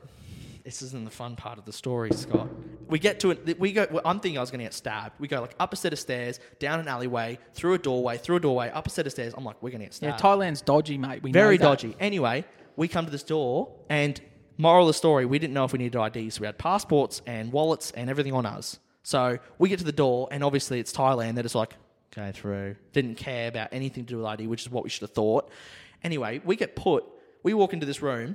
This 0.64 0.80
isn't 0.80 1.04
the 1.04 1.10
fun 1.10 1.36
part 1.36 1.58
of 1.58 1.66
the 1.66 1.72
story, 1.72 2.10
Scott. 2.12 2.48
We 2.88 2.98
get 2.98 3.20
to 3.20 3.32
it. 3.32 3.58
We 3.60 3.72
go. 3.72 3.86
well, 3.90 4.02
I'm 4.04 4.20
thinking 4.20 4.38
I 4.38 4.40
was 4.40 4.50
going 4.50 4.60
to 4.60 4.64
get 4.64 4.72
stabbed. 4.74 5.18
We 5.18 5.28
go 5.28 5.42
like 5.42 5.54
up 5.60 5.72
a 5.72 5.76
set 5.76 5.92
of 5.92 5.98
stairs, 5.98 6.40
down 6.58 6.80
an 6.80 6.88
alleyway, 6.88 7.38
through 7.52 7.74
a 7.74 7.78
doorway, 7.78 8.16
through 8.16 8.36
a 8.36 8.40
doorway, 8.40 8.70
up 8.70 8.86
a 8.86 8.90
set 8.90 9.06
of 9.06 9.12
stairs. 9.12 9.34
I'm 9.36 9.44
like, 9.44 9.62
we're 9.62 9.70
going 9.70 9.80
to 9.80 9.86
get 9.86 9.94
stabbed. 9.94 10.12
Yeah, 10.12 10.16
stabbed. 10.16 10.40
Thailand's 10.40 10.62
dodgy, 10.62 10.96
mate. 10.96 11.22
We 11.22 11.32
know 11.32 11.40
Very 11.40 11.56
that. 11.58 11.64
dodgy. 11.64 11.96
Anyway, 12.00 12.44
we 12.76 12.88
come 12.88 13.04
to 13.04 13.10
this 13.10 13.22
door, 13.22 13.72
and 13.90 14.18
moral 14.56 14.84
of 14.84 14.88
the 14.88 14.94
story, 14.94 15.26
we 15.26 15.38
didn't 15.38 15.52
know 15.52 15.64
if 15.64 15.72
we 15.72 15.78
needed 15.78 15.98
IDs. 15.98 16.36
So 16.36 16.40
we 16.40 16.46
had 16.46 16.56
passports 16.56 17.20
and 17.26 17.52
wallets 17.52 17.90
and 17.90 18.08
everything 18.08 18.32
on 18.32 18.46
us. 18.46 18.78
So 19.02 19.38
we 19.58 19.68
get 19.68 19.80
to 19.80 19.84
the 19.84 19.92
door, 19.92 20.28
and 20.30 20.42
obviously 20.42 20.80
it's 20.80 20.92
Thailand. 20.92 21.34
They're 21.34 21.42
just 21.42 21.54
like, 21.54 21.74
go 22.14 22.32
through. 22.32 22.76
Didn't 22.92 23.16
care 23.16 23.48
about 23.48 23.68
anything 23.72 24.04
to 24.06 24.14
do 24.14 24.16
with 24.18 24.26
ID, 24.26 24.46
which 24.46 24.62
is 24.62 24.70
what 24.70 24.82
we 24.82 24.88
should 24.88 25.02
have 25.02 25.10
thought. 25.10 25.50
Anyway, 26.02 26.40
we 26.44 26.56
get 26.56 26.74
put, 26.74 27.04
we 27.44 27.54
walk 27.54 27.72
into 27.72 27.86
this 27.86 28.02
room, 28.02 28.34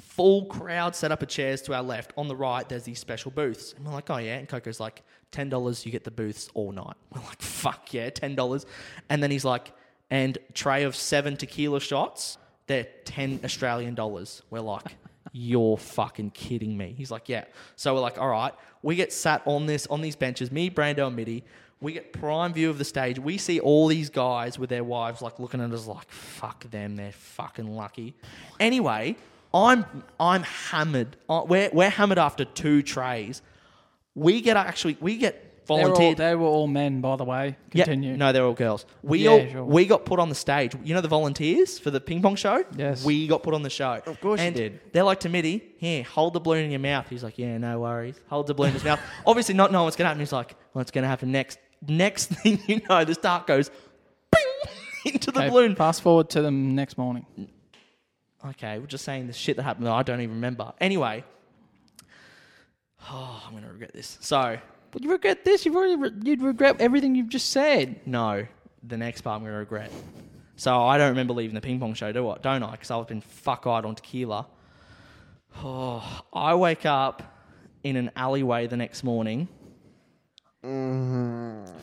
full 0.00 0.46
crowd 0.46 0.96
set 0.96 1.12
up 1.12 1.22
of 1.22 1.28
chairs 1.28 1.60
to 1.62 1.74
our 1.74 1.82
left. 1.82 2.14
On 2.16 2.28
the 2.28 2.36
right, 2.36 2.66
there's 2.66 2.84
these 2.84 2.98
special 2.98 3.30
booths. 3.30 3.74
And 3.76 3.84
we're 3.84 3.92
like, 3.92 4.08
oh, 4.08 4.16
yeah. 4.16 4.38
And 4.38 4.48
Coco's 4.48 4.80
like, 4.80 5.02
$10, 5.32 5.84
you 5.84 5.92
get 5.92 6.04
the 6.04 6.10
booths 6.10 6.48
all 6.54 6.72
night. 6.72 6.96
We're 7.14 7.22
like, 7.22 7.40
fuck 7.40 7.92
yeah, 7.92 8.10
$10. 8.10 8.64
And 9.08 9.22
then 9.22 9.30
he's 9.30 9.44
like, 9.44 9.72
and 10.10 10.38
tray 10.54 10.82
of 10.82 10.96
seven 10.96 11.36
tequila 11.36 11.80
shots, 11.80 12.36
they're 12.66 12.86
10 13.04 13.40
Australian 13.44 13.94
dollars. 13.94 14.42
We're 14.50 14.60
like, 14.60 14.96
you're 15.32 15.76
fucking 15.76 16.30
kidding 16.30 16.76
me. 16.76 16.94
He's 16.96 17.10
like, 17.10 17.28
yeah. 17.28 17.44
So 17.76 17.94
we're 17.94 18.00
like, 18.00 18.18
all 18.18 18.28
right. 18.28 18.52
We 18.82 18.96
get 18.96 19.12
sat 19.12 19.42
on 19.44 19.66
this, 19.66 19.86
on 19.86 20.00
these 20.00 20.16
benches, 20.16 20.50
me, 20.50 20.70
Brando, 20.70 21.06
and 21.06 21.14
Mitty. 21.14 21.44
We 21.80 21.92
get 21.94 22.12
prime 22.12 22.52
view 22.52 22.68
of 22.68 22.76
the 22.78 22.84
stage. 22.84 23.18
We 23.18 23.38
see 23.38 23.58
all 23.60 23.86
these 23.86 24.10
guys 24.10 24.58
with 24.58 24.68
their 24.68 24.84
wives 24.84 25.22
like 25.22 25.38
looking 25.38 25.60
at 25.62 25.70
us 25.72 25.86
like, 25.86 26.10
fuck 26.10 26.70
them, 26.70 26.96
they're 26.96 27.12
fucking 27.12 27.74
lucky. 27.74 28.14
Anyway, 28.58 29.16
I'm 29.54 29.84
I'm 30.18 30.42
hammered. 30.42 31.16
Uh, 31.28 31.42
We're 31.46 31.70
we're 31.72 31.88
hammered 31.90 32.18
after 32.18 32.44
two 32.44 32.82
trays. 32.82 33.40
We 34.14 34.40
get 34.42 34.56
actually 34.56 34.98
we 35.00 35.16
get 35.16 35.66
They 35.66 35.74
were, 35.74 35.80
all, 35.80 35.86
volunteered. 35.86 36.16
they 36.18 36.34
were 36.34 36.46
all 36.46 36.66
men, 36.66 37.00
by 37.00 37.16
the 37.16 37.24
way. 37.24 37.56
Continue. 37.70 38.10
Yeah, 38.10 38.16
no, 38.16 38.32
they're 38.32 38.44
all 38.44 38.52
girls. 38.52 38.84
We 39.02 39.20
Yeah, 39.20 39.30
all 39.30 39.48
sure. 39.48 39.64
we 39.64 39.86
got 39.86 40.04
put 40.04 40.18
on 40.18 40.28
the 40.28 40.34
stage. 40.34 40.74
You 40.84 40.94
know 40.94 41.00
the 41.00 41.08
volunteers 41.08 41.78
for 41.78 41.90
the 41.90 42.00
ping 42.00 42.20
pong 42.20 42.36
show. 42.36 42.62
Yes. 42.76 43.04
we 43.04 43.26
got 43.26 43.42
put 43.42 43.54
on 43.54 43.62
the 43.62 43.70
show. 43.70 44.02
Of 44.04 44.20
course 44.20 44.40
you 44.40 44.46
and 44.48 44.54
did. 44.54 44.80
They're 44.92 45.04
like 45.04 45.20
to 45.20 45.28
Mitty, 45.30 45.62
here, 45.78 46.02
hold 46.04 46.34
the 46.34 46.40
balloon 46.40 46.64
in 46.66 46.70
your 46.72 46.80
mouth. 46.80 47.06
He's 47.08 47.24
like, 47.24 47.38
yeah, 47.38 47.56
no 47.56 47.80
worries. 47.80 48.20
Hold 48.28 48.48
the 48.48 48.54
balloon 48.54 48.68
in 48.70 48.74
his 48.74 48.84
mouth. 48.84 49.00
Obviously, 49.26 49.54
not 49.54 49.72
knowing 49.72 49.84
what's 49.86 49.96
gonna 49.96 50.08
happen. 50.08 50.20
He's 50.20 50.32
like, 50.32 50.54
what's 50.72 50.90
gonna 50.90 51.08
happen 51.08 51.32
next? 51.32 51.58
Next 51.86 52.26
thing 52.30 52.60
you 52.66 52.80
know, 52.88 53.04
the 53.04 53.14
dart 53.14 53.46
goes, 53.46 53.70
bing, 54.30 54.42
into 55.14 55.30
the 55.30 55.40
Okay, 55.40 55.48
balloon. 55.48 55.74
Fast 55.76 56.02
forward 56.02 56.30
to 56.30 56.42
the 56.42 56.50
next 56.50 56.98
morning. 56.98 57.26
Okay, 58.44 58.78
we're 58.78 58.86
just 58.86 59.04
saying 59.04 59.26
the 59.26 59.32
shit 59.32 59.56
that 59.56 59.62
happened 59.62 59.86
that 59.86 59.92
I 59.92 60.02
don't 60.02 60.20
even 60.20 60.36
remember. 60.36 60.72
Anyway, 60.80 61.24
oh, 63.10 63.42
I'm 63.46 63.54
gonna 63.54 63.70
regret 63.72 63.92
this. 63.92 64.18
So 64.20 64.58
But 64.90 65.02
you 65.02 65.10
regret 65.10 65.44
this. 65.44 65.64
You've 65.64 65.76
already 65.76 65.96
re- 65.96 66.12
you'd 66.22 66.42
regret 66.42 66.80
everything 66.80 67.14
you've 67.14 67.28
just 67.28 67.50
said. 67.50 68.00
No, 68.06 68.46
the 68.82 68.96
next 68.96 69.20
part 69.22 69.36
I'm 69.36 69.42
going 69.42 69.52
to 69.52 69.58
regret. 69.58 69.92
So 70.56 70.82
I 70.82 70.98
don't 70.98 71.10
remember 71.10 71.32
leaving 71.34 71.54
the 71.54 71.60
ping 71.60 71.80
pong 71.80 71.94
show, 71.94 72.12
do 72.12 72.28
I? 72.28 72.38
Don't 72.38 72.62
I? 72.62 72.72
Because 72.72 72.90
I've 72.90 73.06
been 73.06 73.20
fuck-eyed 73.20 73.84
on 73.84 73.94
tequila. 73.94 74.46
Oh, 75.62 76.22
I 76.32 76.54
wake 76.54 76.86
up 76.86 77.22
in 77.82 77.96
an 77.96 78.12
alleyway 78.14 78.68
the 78.68 78.76
next 78.76 79.02
morning. 79.02 79.48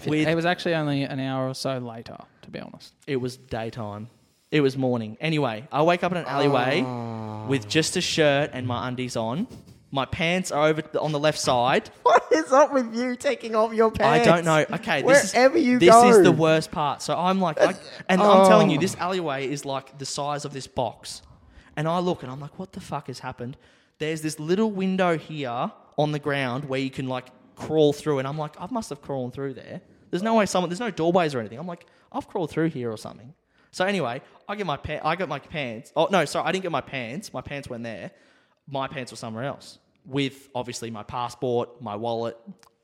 With 0.06 0.28
it 0.28 0.36
was 0.36 0.46
actually 0.46 0.76
only 0.76 1.04
an 1.04 1.20
hour 1.20 1.48
or 1.48 1.54
so 1.56 1.78
later, 1.80 2.18
to 2.44 2.50
be 2.50 2.60
honest. 2.60 2.94
it 3.06 3.18
was 3.18 3.38
daytime. 3.38 4.10
It 4.50 4.62
was 4.62 4.78
morning. 4.78 5.18
Anyway, 5.20 5.68
I 5.72 5.84
wake 5.84 6.04
up 6.04 6.12
in 6.14 6.18
an 6.20 6.26
alleyway 6.26 6.82
oh. 6.86 7.48
with 7.48 7.68
just 7.68 7.98
a 7.98 8.02
shirt 8.02 8.52
and 8.54 8.66
my 8.66 8.88
undies 8.88 9.18
on. 9.18 9.48
My 9.92 10.06
pants 10.06 10.52
are 10.52 10.68
over 10.68 10.84
on 11.00 11.12
the 11.12 11.20
left 11.20 11.40
side. 11.40 11.90
What 12.04 12.24
is 12.32 12.52
up 12.52 12.74
with 12.74 12.94
you 12.96 13.16
taking 13.16 13.56
off 13.56 13.74
your 13.74 13.90
pants? 13.90 14.28
I 14.28 14.32
don't 14.32 14.46
know. 14.46 14.76
Okay, 14.78 15.02
this 15.02 15.34
Wherever 15.34 15.58
is, 15.58 15.66
you 15.66 15.80
this 15.80 15.90
go. 15.90 16.10
is 16.10 16.24
the 16.24 16.32
worst 16.32 16.72
part. 16.72 17.02
So 17.02 17.18
I'm 17.18 17.40
like, 17.42 17.60
I, 17.60 17.74
and 18.10 18.22
I'm 18.22 18.48
telling 18.48 18.70
you, 18.70 18.78
Oh. 18.78 18.82
this 18.82 18.96
alleyway 18.98 19.50
is 19.50 19.66
like 19.66 19.98
the 19.98 20.06
size 20.06 20.46
of 20.46 20.54
this 20.54 20.68
box. 20.68 21.22
And 21.76 21.88
I 21.88 22.00
look 22.00 22.24
and 22.24 22.32
I'm 22.32 22.40
like, 22.40 22.60
what 22.60 22.74
the 22.74 22.82
fuck 22.82 23.08
has 23.08 23.20
happened? 23.20 23.58
There's 24.00 24.22
this 24.22 24.40
little 24.40 24.72
window 24.72 25.18
here 25.18 25.72
on 25.98 26.12
the 26.12 26.20
ground 26.20 26.66
where 26.66 26.80
you 26.80 26.90
can 26.92 27.08
like 27.08 27.28
crawl 27.58 27.92
through, 27.94 28.20
and 28.20 28.28
I'm 28.28 28.38
like, 28.38 28.56
I 28.60 28.68
must 28.72 28.90
have 28.90 29.02
crawled 29.02 29.34
through 29.34 29.56
there. 29.56 29.82
There's 30.12 30.24
no 30.24 30.36
way 30.36 30.46
someone. 30.46 30.70
There's 30.70 30.80
no 30.80 30.92
doorways 30.92 31.36
or 31.36 31.40
anything. 31.40 31.60
I'm 31.60 31.68
like, 31.68 31.86
I've 32.12 32.28
crawled 32.28 32.50
through 32.52 32.70
here 32.70 32.90
or 32.92 32.98
something. 32.98 33.34
So 33.72 33.84
anyway, 33.86 34.22
I 34.48 34.56
get 34.56 34.66
my 34.66 34.78
pa- 34.78 35.02
I 35.04 35.16
got 35.18 35.28
my 35.28 35.40
pants. 35.40 35.92
Oh 35.96 36.08
no, 36.10 36.24
sorry, 36.26 36.48
I 36.48 36.52
didn't 36.54 36.64
get 36.64 36.72
my 36.72 36.82
pants. 36.82 37.34
My 37.34 37.42
pants 37.42 37.70
went 37.70 37.84
there. 37.84 38.12
My 38.68 38.88
pants 38.88 39.12
were 39.12 39.18
somewhere 39.18 39.44
else 39.44 39.80
with 40.06 40.50
obviously 40.56 40.90
my 40.90 41.04
passport, 41.04 41.82
my 41.82 41.96
wallet, 41.96 42.38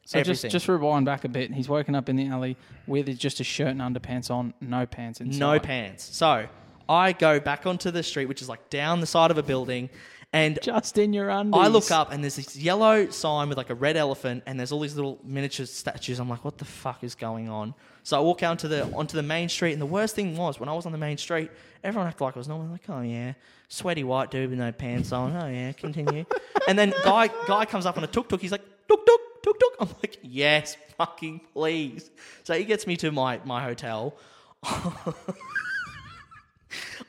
So 0.05 0.19
everything. 0.19 0.49
just 0.51 0.51
just 0.51 0.67
rewind 0.67 1.05
back 1.05 1.23
a 1.23 1.29
bit. 1.29 1.51
He's 1.53 1.69
woken 1.69 1.95
up 1.95 2.09
in 2.09 2.17
the 2.17 2.27
alley 2.27 2.57
with 2.87 3.17
just 3.17 3.39
a 3.39 3.43
shirt 3.45 3.69
and 3.69 3.79
underpants 3.81 4.29
on, 4.29 4.53
no 4.59 4.85
pants 4.85 5.21
inside. 5.21 5.39
No 5.39 5.59
pants. 5.59 6.03
So 6.15 6.47
I 6.89 7.13
go 7.13 7.39
back 7.39 7.65
onto 7.65 7.89
the 7.91 8.03
street, 8.03 8.25
which 8.25 8.41
is 8.41 8.49
like 8.49 8.69
down 8.69 8.99
the 8.99 9.05
side 9.07 9.31
of 9.31 9.37
a 9.37 9.43
building, 9.43 9.89
and 10.33 10.57
Just 10.63 10.97
in 10.97 11.13
your 11.13 11.29
undies. 11.29 11.61
I 11.61 11.67
look 11.67 11.91
up 11.91 12.11
and 12.11 12.23
there's 12.23 12.35
this 12.35 12.57
yellow 12.57 13.07
sign 13.11 13.49
with 13.49 13.57
like 13.57 13.69
a 13.69 13.75
red 13.75 13.95
elephant, 13.95 14.43
and 14.47 14.59
there's 14.59 14.71
all 14.71 14.79
these 14.79 14.95
little 14.95 15.19
miniature 15.23 15.67
statues. 15.67 16.19
I'm 16.19 16.27
like, 16.27 16.43
what 16.43 16.57
the 16.57 16.65
fuck 16.65 17.03
is 17.03 17.13
going 17.13 17.49
on? 17.49 17.75
So 18.01 18.17
I 18.17 18.21
walk 18.21 18.41
out 18.41 18.51
onto 18.51 18.67
the 18.67 18.91
onto 18.93 19.15
the 19.15 19.23
main 19.23 19.47
street, 19.47 19.73
and 19.73 19.81
the 19.81 19.85
worst 19.85 20.15
thing 20.15 20.35
was 20.35 20.59
when 20.59 20.67
I 20.67 20.73
was 20.73 20.87
on 20.87 20.91
the 20.91 20.97
main 20.97 21.17
street, 21.17 21.51
everyone 21.83 22.07
acted 22.07 22.23
like 22.23 22.35
I 22.35 22.39
was 22.39 22.47
normal. 22.47 22.67
Like, 22.67 22.89
oh 22.89 23.01
yeah, 23.01 23.33
sweaty 23.67 24.03
white 24.03 24.31
dude 24.31 24.49
with 24.49 24.57
no 24.57 24.71
pants 24.71 25.11
on. 25.11 25.35
Oh 25.37 25.47
yeah, 25.47 25.71
continue. 25.71 26.25
and 26.67 26.79
then 26.79 26.93
guy 27.03 27.29
guy 27.47 27.65
comes 27.65 27.85
up 27.85 27.97
on 27.97 28.03
a 28.03 28.07
tuk 28.07 28.27
tuk. 28.27 28.41
He's 28.41 28.51
like, 28.51 28.63
tuk 28.87 29.05
tuk 29.05 29.21
tuk 29.43 29.59
tuk. 29.59 29.75
I'm 29.79 29.89
like, 30.01 30.17
yes, 30.23 30.75
fucking 30.97 31.41
please. 31.53 32.09
So 32.43 32.55
he 32.55 32.65
gets 32.65 32.87
me 32.87 32.97
to 32.97 33.11
my 33.11 33.39
my 33.45 33.61
hotel. 33.63 34.17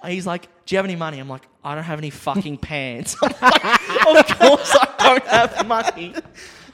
He's 0.07 0.27
like, 0.27 0.49
"Do 0.67 0.75
you 0.75 0.79
have 0.79 0.85
any 0.85 0.97
money?" 0.97 1.19
I'm 1.19 1.29
like, 1.29 1.47
"I 1.63 1.75
don't 1.75 1.85
have 1.85 1.99
any 1.99 2.11
fucking 2.11 2.59
pants." 2.69 3.17
Like, 4.07 4.31
of 4.31 4.39
course, 4.39 4.77
I 4.79 4.95
don't 4.99 5.27
have 5.27 5.67
money. 5.67 6.15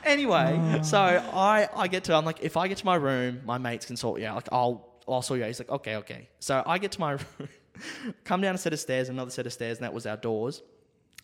Anyway, 0.04 0.58
oh. 0.58 0.82
so 0.82 0.98
I 0.98 1.68
I 1.76 1.88
get 1.88 2.04
to 2.04 2.14
I'm 2.14 2.24
like, 2.24 2.40
if 2.40 2.56
I 2.56 2.68
get 2.68 2.78
to 2.78 2.86
my 2.86 2.96
room, 2.96 3.42
my 3.44 3.58
mates 3.58 3.86
can 3.86 3.96
sort 3.96 4.20
you 4.20 4.26
out. 4.26 4.34
Like, 4.36 4.48
I'll 4.52 4.88
I'll 5.08 5.22
sort 5.22 5.38
you 5.38 5.44
out. 5.44 5.48
He's 5.48 5.60
like, 5.60 5.70
okay, 5.70 5.96
okay. 5.96 6.28
So 6.40 6.62
I 6.66 6.78
get 6.78 6.92
to 6.92 7.00
my 7.00 7.12
room, 7.38 7.48
come 8.24 8.40
down 8.40 8.54
a 8.54 8.58
set 8.58 8.72
of 8.72 8.80
stairs, 8.80 9.08
another 9.08 9.30
set 9.30 9.46
of 9.46 9.52
stairs, 9.52 9.78
and 9.78 9.84
that 9.84 9.94
was 9.94 10.06
our 10.06 10.16
doors. 10.16 10.62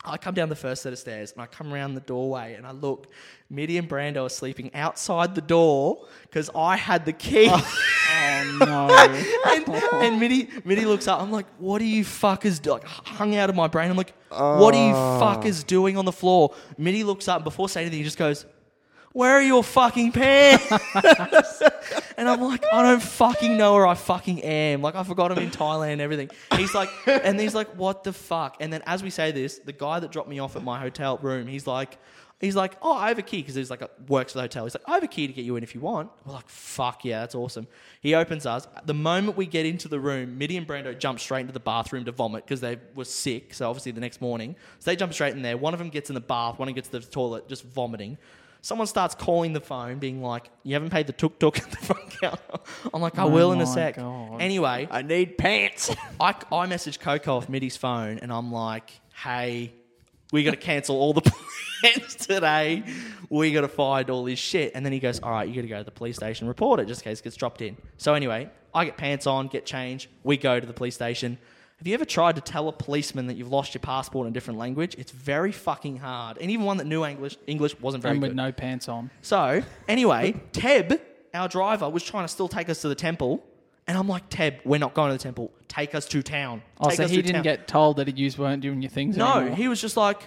I 0.04 0.16
come 0.16 0.34
down 0.34 0.48
the 0.48 0.56
first 0.56 0.82
set 0.82 0.92
of 0.92 0.98
stairs 0.98 1.32
and 1.32 1.42
I 1.42 1.46
come 1.46 1.72
around 1.72 1.94
the 1.94 2.00
doorway 2.00 2.54
and 2.54 2.66
I 2.66 2.70
look. 2.70 3.08
Mitty 3.48 3.78
and 3.78 3.88
Brando 3.88 4.26
are 4.26 4.28
sleeping 4.28 4.74
outside 4.74 5.34
the 5.34 5.40
door 5.40 6.06
because 6.22 6.50
I 6.54 6.76
had 6.76 7.04
the 7.04 7.12
key. 7.12 7.48
Oh, 7.50 7.56
oh 8.10 8.58
no. 8.60 9.52
and, 9.52 10.04
and 10.04 10.20
Mitty, 10.20 10.48
Mitty 10.64 10.84
looks 10.84 11.08
up. 11.08 11.20
I'm 11.20 11.32
like, 11.32 11.46
what 11.58 11.80
are 11.80 11.84
you 11.86 12.04
fuckers 12.04 12.60
doing? 12.60 12.78
Like, 12.78 12.84
hung 12.84 13.36
out 13.36 13.50
of 13.50 13.56
my 13.56 13.68
brain. 13.68 13.90
I'm 13.90 13.96
like, 13.96 14.14
what 14.30 14.74
are 14.74 14.88
you 14.88 14.94
fuckers 14.94 15.62
oh. 15.62 15.66
doing 15.66 15.96
on 15.96 16.04
the 16.04 16.12
floor? 16.12 16.54
Mitty 16.76 17.04
looks 17.04 17.28
up. 17.28 17.36
And 17.36 17.44
before 17.44 17.68
saying 17.68 17.86
anything, 17.86 17.98
he 17.98 18.04
just 18.04 18.18
goes, 18.18 18.46
where 19.16 19.32
are 19.32 19.40
your 19.40 19.64
fucking 19.64 20.12
pants? 20.12 20.70
and 22.18 22.28
I'm 22.28 22.38
like, 22.38 22.62
I 22.70 22.82
don't 22.82 23.02
fucking 23.02 23.56
know 23.56 23.72
where 23.72 23.86
I 23.86 23.94
fucking 23.94 24.42
am. 24.42 24.82
Like, 24.82 24.94
I 24.94 25.04
forgot 25.04 25.32
I'm 25.32 25.38
in 25.38 25.50
Thailand 25.50 25.92
and 25.92 26.00
everything. 26.02 26.28
He's 26.54 26.74
like, 26.74 26.90
and 27.06 27.40
he's 27.40 27.54
like, 27.54 27.68
what 27.76 28.04
the 28.04 28.12
fuck? 28.12 28.58
And 28.60 28.70
then 28.70 28.82
as 28.84 29.02
we 29.02 29.08
say 29.08 29.32
this, 29.32 29.58
the 29.58 29.72
guy 29.72 30.00
that 30.00 30.12
dropped 30.12 30.28
me 30.28 30.38
off 30.38 30.54
at 30.54 30.62
my 30.62 30.78
hotel 30.78 31.16
room, 31.16 31.46
he's 31.46 31.66
like, 31.66 31.96
he's 32.40 32.54
like, 32.54 32.76
oh, 32.82 32.92
I 32.92 33.08
have 33.08 33.18
a 33.18 33.22
key 33.22 33.38
because 33.38 33.54
he's 33.54 33.70
like, 33.70 33.80
a, 33.80 33.88
works 34.06 34.32
for 34.34 34.38
the 34.40 34.42
hotel. 34.42 34.64
He's 34.64 34.74
like, 34.74 34.84
I 34.86 34.92
have 34.92 35.02
a 35.02 35.08
key 35.08 35.26
to 35.26 35.32
get 35.32 35.46
you 35.46 35.56
in 35.56 35.62
if 35.62 35.74
you 35.74 35.80
want. 35.80 36.10
We're 36.26 36.34
like, 36.34 36.50
fuck 36.50 37.02
yeah, 37.02 37.20
that's 37.20 37.34
awesome. 37.34 37.68
He 38.02 38.14
opens 38.14 38.44
us. 38.44 38.68
The 38.84 38.92
moment 38.92 39.38
we 39.38 39.46
get 39.46 39.64
into 39.64 39.88
the 39.88 39.98
room, 39.98 40.36
Mitty 40.36 40.58
and 40.58 40.68
Brando 40.68 40.96
jump 40.98 41.20
straight 41.20 41.40
into 41.40 41.54
the 41.54 41.60
bathroom 41.60 42.04
to 42.04 42.12
vomit 42.12 42.44
because 42.44 42.60
they 42.60 42.76
were 42.94 43.06
sick. 43.06 43.54
So 43.54 43.66
obviously 43.66 43.92
the 43.92 44.00
next 44.02 44.20
morning, 44.20 44.56
so 44.78 44.90
they 44.90 44.96
jump 44.96 45.14
straight 45.14 45.34
in 45.34 45.40
there. 45.40 45.56
One 45.56 45.72
of 45.72 45.78
them 45.78 45.88
gets 45.88 46.10
in 46.10 46.14
the 46.14 46.20
bath. 46.20 46.58
One 46.58 46.68
of 46.68 46.74
them 46.74 46.74
gets 46.74 46.88
to 46.88 46.98
the 46.98 47.06
toilet, 47.06 47.48
just 47.48 47.64
vomiting. 47.64 48.18
Someone 48.66 48.88
starts 48.88 49.14
calling 49.14 49.52
the 49.52 49.60
phone, 49.60 50.00
being 50.00 50.20
like, 50.20 50.50
"You 50.64 50.74
haven't 50.74 50.90
paid 50.90 51.06
the 51.06 51.12
tuk 51.12 51.38
tuk 51.38 51.56
at 51.60 51.70
the 51.70 51.76
front 51.76 52.10
counter." 52.20 52.42
I'm 52.92 53.00
like, 53.00 53.16
"I 53.16 53.22
Oh 53.22 53.28
will 53.28 53.52
in 53.52 53.60
a 53.60 53.64
my 53.64 53.70
sec." 53.72 53.94
God. 53.94 54.42
Anyway, 54.42 54.88
I 54.90 55.02
need 55.02 55.38
pants. 55.38 55.94
I, 56.20 56.30
I 56.30 56.66
messaged 56.66 56.98
Coco 56.98 57.36
off 57.36 57.48
Mitty's 57.48 57.76
phone 57.76 58.18
and 58.18 58.32
I'm 58.32 58.50
like, 58.50 58.90
hey, 59.22 59.72
we 60.32 60.42
got 60.42 60.50
to 60.50 60.56
cancel 60.56 60.96
all 60.96 61.12
the 61.12 61.20
plans 61.80 62.16
today. 62.16 62.82
We 63.30 63.52
got 63.52 63.60
to 63.60 63.68
find 63.68 64.10
all 64.10 64.24
this 64.24 64.40
shit. 64.40 64.72
And 64.74 64.84
then 64.84 64.92
he 64.92 64.98
goes, 64.98 65.20
all 65.20 65.30
right, 65.30 65.48
you 65.48 65.54
got 65.54 65.62
to 65.62 65.68
go 65.68 65.78
to 65.78 65.84
the 65.84 65.92
police 65.92 66.16
station, 66.16 66.48
report 66.48 66.80
it 66.80 66.86
just 66.86 67.02
in 67.02 67.04
case 67.04 67.20
it 67.20 67.22
gets 67.22 67.36
dropped 67.36 67.62
in. 67.62 67.76
So 67.98 68.14
anyway, 68.14 68.50
I 68.74 68.84
get 68.84 68.96
pants 68.96 69.28
on, 69.28 69.46
get 69.46 69.64
changed. 69.64 70.08
We 70.24 70.38
go 70.38 70.58
to 70.58 70.66
the 70.66 70.72
police 70.72 70.96
station. 70.96 71.38
Have 71.78 71.86
you 71.86 71.92
ever 71.94 72.06
tried 72.06 72.36
to 72.36 72.40
tell 72.40 72.68
a 72.68 72.72
policeman 72.72 73.26
that 73.26 73.36
you've 73.36 73.50
lost 73.50 73.74
your 73.74 73.80
passport 73.80 74.26
in 74.26 74.30
a 74.30 74.34
different 74.34 74.58
language? 74.58 74.94
It's 74.96 75.12
very 75.12 75.52
fucking 75.52 75.98
hard. 75.98 76.38
And 76.38 76.50
even 76.50 76.64
one 76.64 76.78
that 76.78 76.86
knew 76.86 77.04
English, 77.04 77.36
English 77.46 77.78
wasn't 77.80 78.02
very 78.02 78.12
good. 78.14 78.16
and 78.16 78.22
with 78.22 78.30
good. 78.30 78.36
no 78.36 78.50
pants 78.52 78.88
on. 78.88 79.10
So, 79.20 79.62
anyway, 79.86 80.40
Teb, 80.52 80.98
our 81.34 81.48
driver, 81.48 81.90
was 81.90 82.02
trying 82.02 82.24
to 82.24 82.28
still 82.28 82.48
take 82.48 82.70
us 82.70 82.80
to 82.80 82.88
the 82.88 82.94
temple. 82.94 83.44
And 83.86 83.96
I'm 83.98 84.08
like, 84.08 84.28
Teb, 84.30 84.60
we're 84.64 84.78
not 84.80 84.94
going 84.94 85.10
to 85.10 85.18
the 85.18 85.22
temple. 85.22 85.52
Take 85.68 85.94
us 85.94 86.06
to 86.06 86.22
town. 86.22 86.62
Oh, 86.80 86.88
Take 86.88 86.96
so 86.96 87.04
us 87.04 87.10
he 87.10 87.16
to 87.16 87.22
didn't 87.22 87.34
town." 87.36 87.42
get 87.44 87.68
told 87.68 87.96
that 87.98 88.16
you 88.16 88.30
weren't 88.38 88.62
doing 88.62 88.80
your 88.80 88.90
things 88.90 89.16
No, 89.16 89.36
anymore. 89.40 89.56
he 89.56 89.68
was 89.68 89.78
just 89.80 89.98
like, 89.98 90.22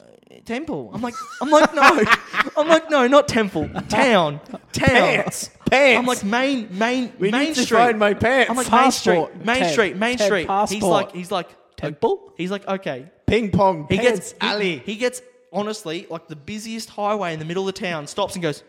uh, 0.00 0.04
temple. 0.44 0.90
I'm 0.92 1.00
like, 1.00 1.14
I'm 1.40 1.50
like, 1.50 1.72
no. 1.72 1.82
I'm 2.56 2.66
like, 2.68 2.90
no, 2.90 3.06
not 3.06 3.28
temple. 3.28 3.68
Town. 3.88 4.40
Town. 4.72 4.88
Pants. 4.88 5.50
Pants. 5.70 5.98
I'm 5.98 6.06
like, 6.06 6.24
main, 6.24 6.78
main, 6.78 7.12
We 7.18 7.30
main 7.30 7.48
need 7.48 7.54
to 7.56 7.62
street. 7.62 7.78
find 7.78 7.98
my 7.98 8.14
pants. 8.14 8.50
I'm 8.50 8.56
like, 8.56 8.70
main 8.70 8.90
street. 8.90 9.44
Main 9.44 9.56
Ted. 9.56 9.72
street. 9.72 9.96
Main 9.96 10.18
Ted, 10.18 10.26
street. 10.26 10.48
He's 10.68 10.82
like, 10.82 11.12
he's 11.12 11.30
like, 11.30 11.48
Temple? 11.76 12.32
He's 12.36 12.50
like, 12.50 12.66
okay. 12.68 13.10
Ping 13.26 13.50
pong. 13.50 13.86
He 13.88 13.96
pants, 13.96 14.32
gets 14.32 14.34
alley. 14.40 14.78
He, 14.78 14.92
he 14.92 14.96
gets 14.96 15.22
honestly 15.52 16.06
like 16.10 16.28
the 16.28 16.36
busiest 16.36 16.90
highway 16.90 17.32
in 17.32 17.38
the 17.38 17.44
middle 17.44 17.68
of 17.68 17.74
the 17.74 17.80
town. 17.80 18.06
Stops 18.06 18.34
and 18.34 18.42
goes, 18.42 18.62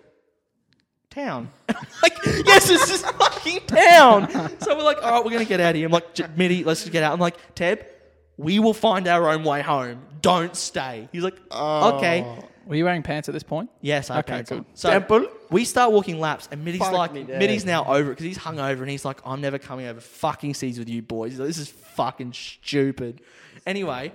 town. 1.10 1.50
Like, 2.04 2.18
yes, 2.26 2.68
this 2.68 2.90
is 2.90 3.02
fucking 3.04 3.60
town. 3.68 4.32
so 4.60 4.76
we're 4.76 4.84
like, 4.84 5.04
all 5.04 5.12
right, 5.12 5.24
we're 5.26 5.32
gonna 5.32 5.46
get 5.46 5.60
out 5.60 5.72
of 5.72 5.76
here. 5.76 5.86
I'm 5.86 5.92
like, 5.92 6.16
"J- 6.16 6.26
Mitty, 6.36 6.64
let's 6.64 6.82
just 6.82 6.92
get 6.92 7.04
out. 7.04 7.14
I'm 7.14 7.20
like, 7.20 7.54
Teb, 7.56 7.86
we 8.38 8.58
will 8.58 8.74
find 8.74 9.08
our 9.08 9.30
own 9.30 9.44
way 9.44 9.62
home. 9.62 10.02
Don't 10.22 10.56
stay. 10.56 11.10
He's 11.12 11.24
like, 11.24 11.38
oh. 11.52 11.98
okay. 11.98 12.26
Were 12.66 12.76
you 12.76 12.86
wearing 12.86 13.04
pants 13.04 13.28
at 13.28 13.34
this 13.34 13.44
point? 13.44 13.70
Yes, 13.82 14.10
I 14.10 14.20
Okay, 14.20 14.34
okay, 14.36 14.56
good. 14.56 14.66
So 14.74 14.90
Temple? 14.90 15.28
we 15.50 15.66
start 15.66 15.92
walking 15.92 16.20
laps, 16.20 16.48
and 16.52 16.64
Mitty's 16.64 16.82
Fuck 16.82 16.94
like, 16.94 17.14
me 17.14 17.24
dead. 17.24 17.40
Mitty's 17.40 17.66
now 17.66 17.86
over 17.86 18.12
it 18.12 18.14
because 18.14 18.26
he's 18.26 18.38
hungover, 18.38 18.82
and 18.82 18.90
he's 18.90 19.06
like, 19.06 19.20
I'm 19.26 19.42
never 19.42 19.58
coming 19.58 19.88
over 19.88 20.00
fucking 20.00 20.54
seas 20.54 20.78
with 20.78 20.90
you 20.90 21.02
boys. 21.02 21.32
He's 21.32 21.40
like, 21.40 21.48
this 21.48 21.58
is 21.58 21.70
fucking 21.70 22.34
stupid. 22.34 23.22
Anyway, 23.66 24.12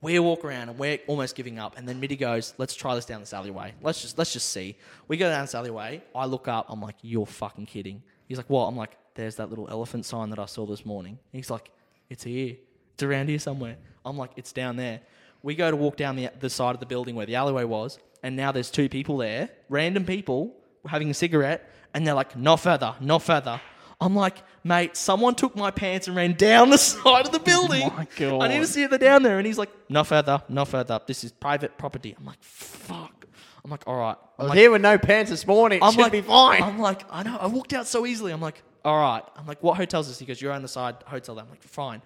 we 0.00 0.18
walk 0.18 0.44
around 0.44 0.68
and 0.68 0.78
we're 0.78 0.98
almost 1.06 1.34
giving 1.34 1.58
up, 1.58 1.76
and 1.76 1.88
then 1.88 2.00
Mitty 2.00 2.16
goes, 2.16 2.54
"Let's 2.58 2.74
try 2.74 2.94
this 2.94 3.04
down 3.04 3.20
this 3.20 3.32
alleyway. 3.32 3.74
Let's 3.82 4.00
just 4.00 4.16
let's 4.18 4.32
just 4.32 4.50
see." 4.50 4.76
We 5.08 5.16
go 5.16 5.28
down 5.28 5.42
this 5.42 5.54
alleyway. 5.54 6.02
I 6.14 6.26
look 6.26 6.46
up. 6.48 6.66
I'm 6.68 6.80
like, 6.80 6.96
"You're 7.02 7.26
fucking 7.26 7.66
kidding." 7.66 8.02
He's 8.28 8.36
like, 8.36 8.48
"What?" 8.48 8.66
I'm 8.66 8.76
like, 8.76 8.96
"There's 9.14 9.36
that 9.36 9.50
little 9.50 9.68
elephant 9.68 10.06
sign 10.06 10.30
that 10.30 10.38
I 10.38 10.46
saw 10.46 10.66
this 10.66 10.86
morning." 10.86 11.18
He's 11.32 11.50
like, 11.50 11.70
"It's 12.08 12.24
here. 12.24 12.56
It's 12.94 13.02
around 13.02 13.28
here 13.28 13.38
somewhere." 13.38 13.76
I'm 14.04 14.16
like, 14.16 14.30
"It's 14.36 14.52
down 14.52 14.76
there." 14.76 15.00
We 15.42 15.54
go 15.54 15.70
to 15.70 15.76
walk 15.76 15.96
down 15.96 16.16
the 16.16 16.30
the 16.40 16.50
side 16.50 16.74
of 16.74 16.80
the 16.80 16.86
building 16.86 17.14
where 17.14 17.26
the 17.26 17.36
alleyway 17.36 17.64
was, 17.64 17.98
and 18.22 18.36
now 18.36 18.52
there's 18.52 18.70
two 18.70 18.88
people 18.88 19.18
there, 19.18 19.50
random 19.68 20.04
people 20.04 20.54
having 20.86 21.10
a 21.10 21.14
cigarette, 21.14 21.70
and 21.94 22.06
they're 22.06 22.14
like, 22.14 22.36
"No 22.36 22.56
further, 22.56 22.94
no 23.00 23.18
further." 23.18 23.60
I'm 24.00 24.14
like, 24.14 24.36
mate, 24.62 24.96
someone 24.96 25.34
took 25.34 25.56
my 25.56 25.72
pants 25.72 26.06
and 26.06 26.16
ran 26.16 26.34
down 26.34 26.70
the 26.70 26.78
side 26.94 27.26
of 27.26 27.32
the 27.32 27.40
building. 27.40 27.82
Oh 27.92 27.96
my 27.96 28.06
God. 28.16 28.42
I 28.42 28.46
need 28.48 28.60
to 28.60 28.66
see 28.68 28.84
if 28.84 28.90
they're 28.90 28.98
down 29.00 29.24
there. 29.24 29.38
And 29.38 29.46
he's 29.46 29.58
like, 29.58 29.70
no 29.88 30.04
further, 30.04 30.40
no 30.48 30.64
further. 30.64 31.00
This 31.04 31.24
is 31.24 31.32
private 31.32 31.76
property. 31.76 32.14
I'm 32.16 32.24
like, 32.24 32.40
fuck. 32.40 33.26
I'm 33.64 33.72
like, 33.72 33.82
all 33.88 33.96
right. 33.96 34.16
I 34.16 34.42
I'm 34.42 34.44
was 34.44 34.48
like, 34.50 34.58
here 34.58 34.70
with 34.70 34.82
no 34.82 34.98
pants 34.98 35.32
this 35.32 35.44
morning. 35.44 35.80
I'm 35.82 35.90
Should 35.94 36.00
like, 36.00 36.12
be 36.12 36.20
fine. 36.20 36.62
I'm 36.62 36.78
like, 36.78 37.02
I 37.10 37.24
know. 37.24 37.38
I 37.38 37.48
walked 37.48 37.72
out 37.72 37.88
so 37.88 38.06
easily. 38.06 38.30
I'm 38.32 38.40
like, 38.40 38.62
all 38.84 38.96
right. 39.00 39.24
I'm 39.36 39.46
like, 39.46 39.60
what 39.64 39.76
hotel's 39.76 40.06
this? 40.06 40.20
He 40.20 40.26
goes, 40.26 40.40
you're 40.40 40.52
on 40.52 40.62
the 40.62 40.68
side 40.68 40.94
hotel. 41.04 41.36
I'm 41.36 41.50
like, 41.50 41.62
fine. 41.64 42.00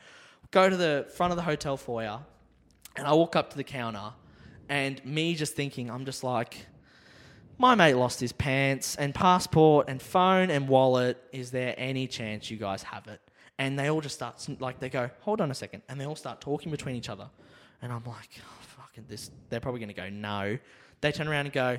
Go 0.50 0.70
to 0.70 0.76
the 0.78 1.06
front 1.14 1.32
of 1.32 1.36
the 1.36 1.42
hotel 1.42 1.76
foyer, 1.76 2.20
and 2.96 3.06
I 3.06 3.12
walk 3.14 3.36
up 3.36 3.50
to 3.50 3.56
the 3.56 3.64
counter, 3.64 4.12
and 4.68 5.04
me 5.04 5.34
just 5.34 5.54
thinking, 5.54 5.90
I'm 5.90 6.04
just 6.04 6.24
like, 6.24 6.66
my 7.58 7.74
mate 7.74 7.94
lost 7.94 8.20
his 8.20 8.32
pants 8.32 8.96
and 8.96 9.14
passport 9.14 9.88
and 9.88 10.00
phone 10.00 10.50
and 10.50 10.68
wallet. 10.68 11.22
Is 11.32 11.50
there 11.50 11.74
any 11.76 12.06
chance 12.06 12.50
you 12.50 12.56
guys 12.56 12.82
have 12.82 13.06
it? 13.06 13.20
And 13.58 13.78
they 13.78 13.88
all 13.90 14.00
just 14.00 14.16
start 14.16 14.44
like 14.60 14.80
they 14.80 14.88
go, 14.88 15.10
hold 15.20 15.40
on 15.40 15.50
a 15.50 15.54
second, 15.54 15.82
and 15.88 16.00
they 16.00 16.06
all 16.06 16.16
start 16.16 16.40
talking 16.40 16.70
between 16.70 16.96
each 16.96 17.08
other, 17.08 17.28
and 17.80 17.92
I'm 17.92 18.04
like, 18.04 18.30
oh, 18.38 18.62
fucking 18.80 19.04
this. 19.08 19.30
They're 19.50 19.60
probably 19.60 19.80
gonna 19.80 19.92
go 19.92 20.08
no. 20.08 20.58
They 21.00 21.12
turn 21.12 21.28
around 21.28 21.46
and 21.46 21.52
go, 21.52 21.78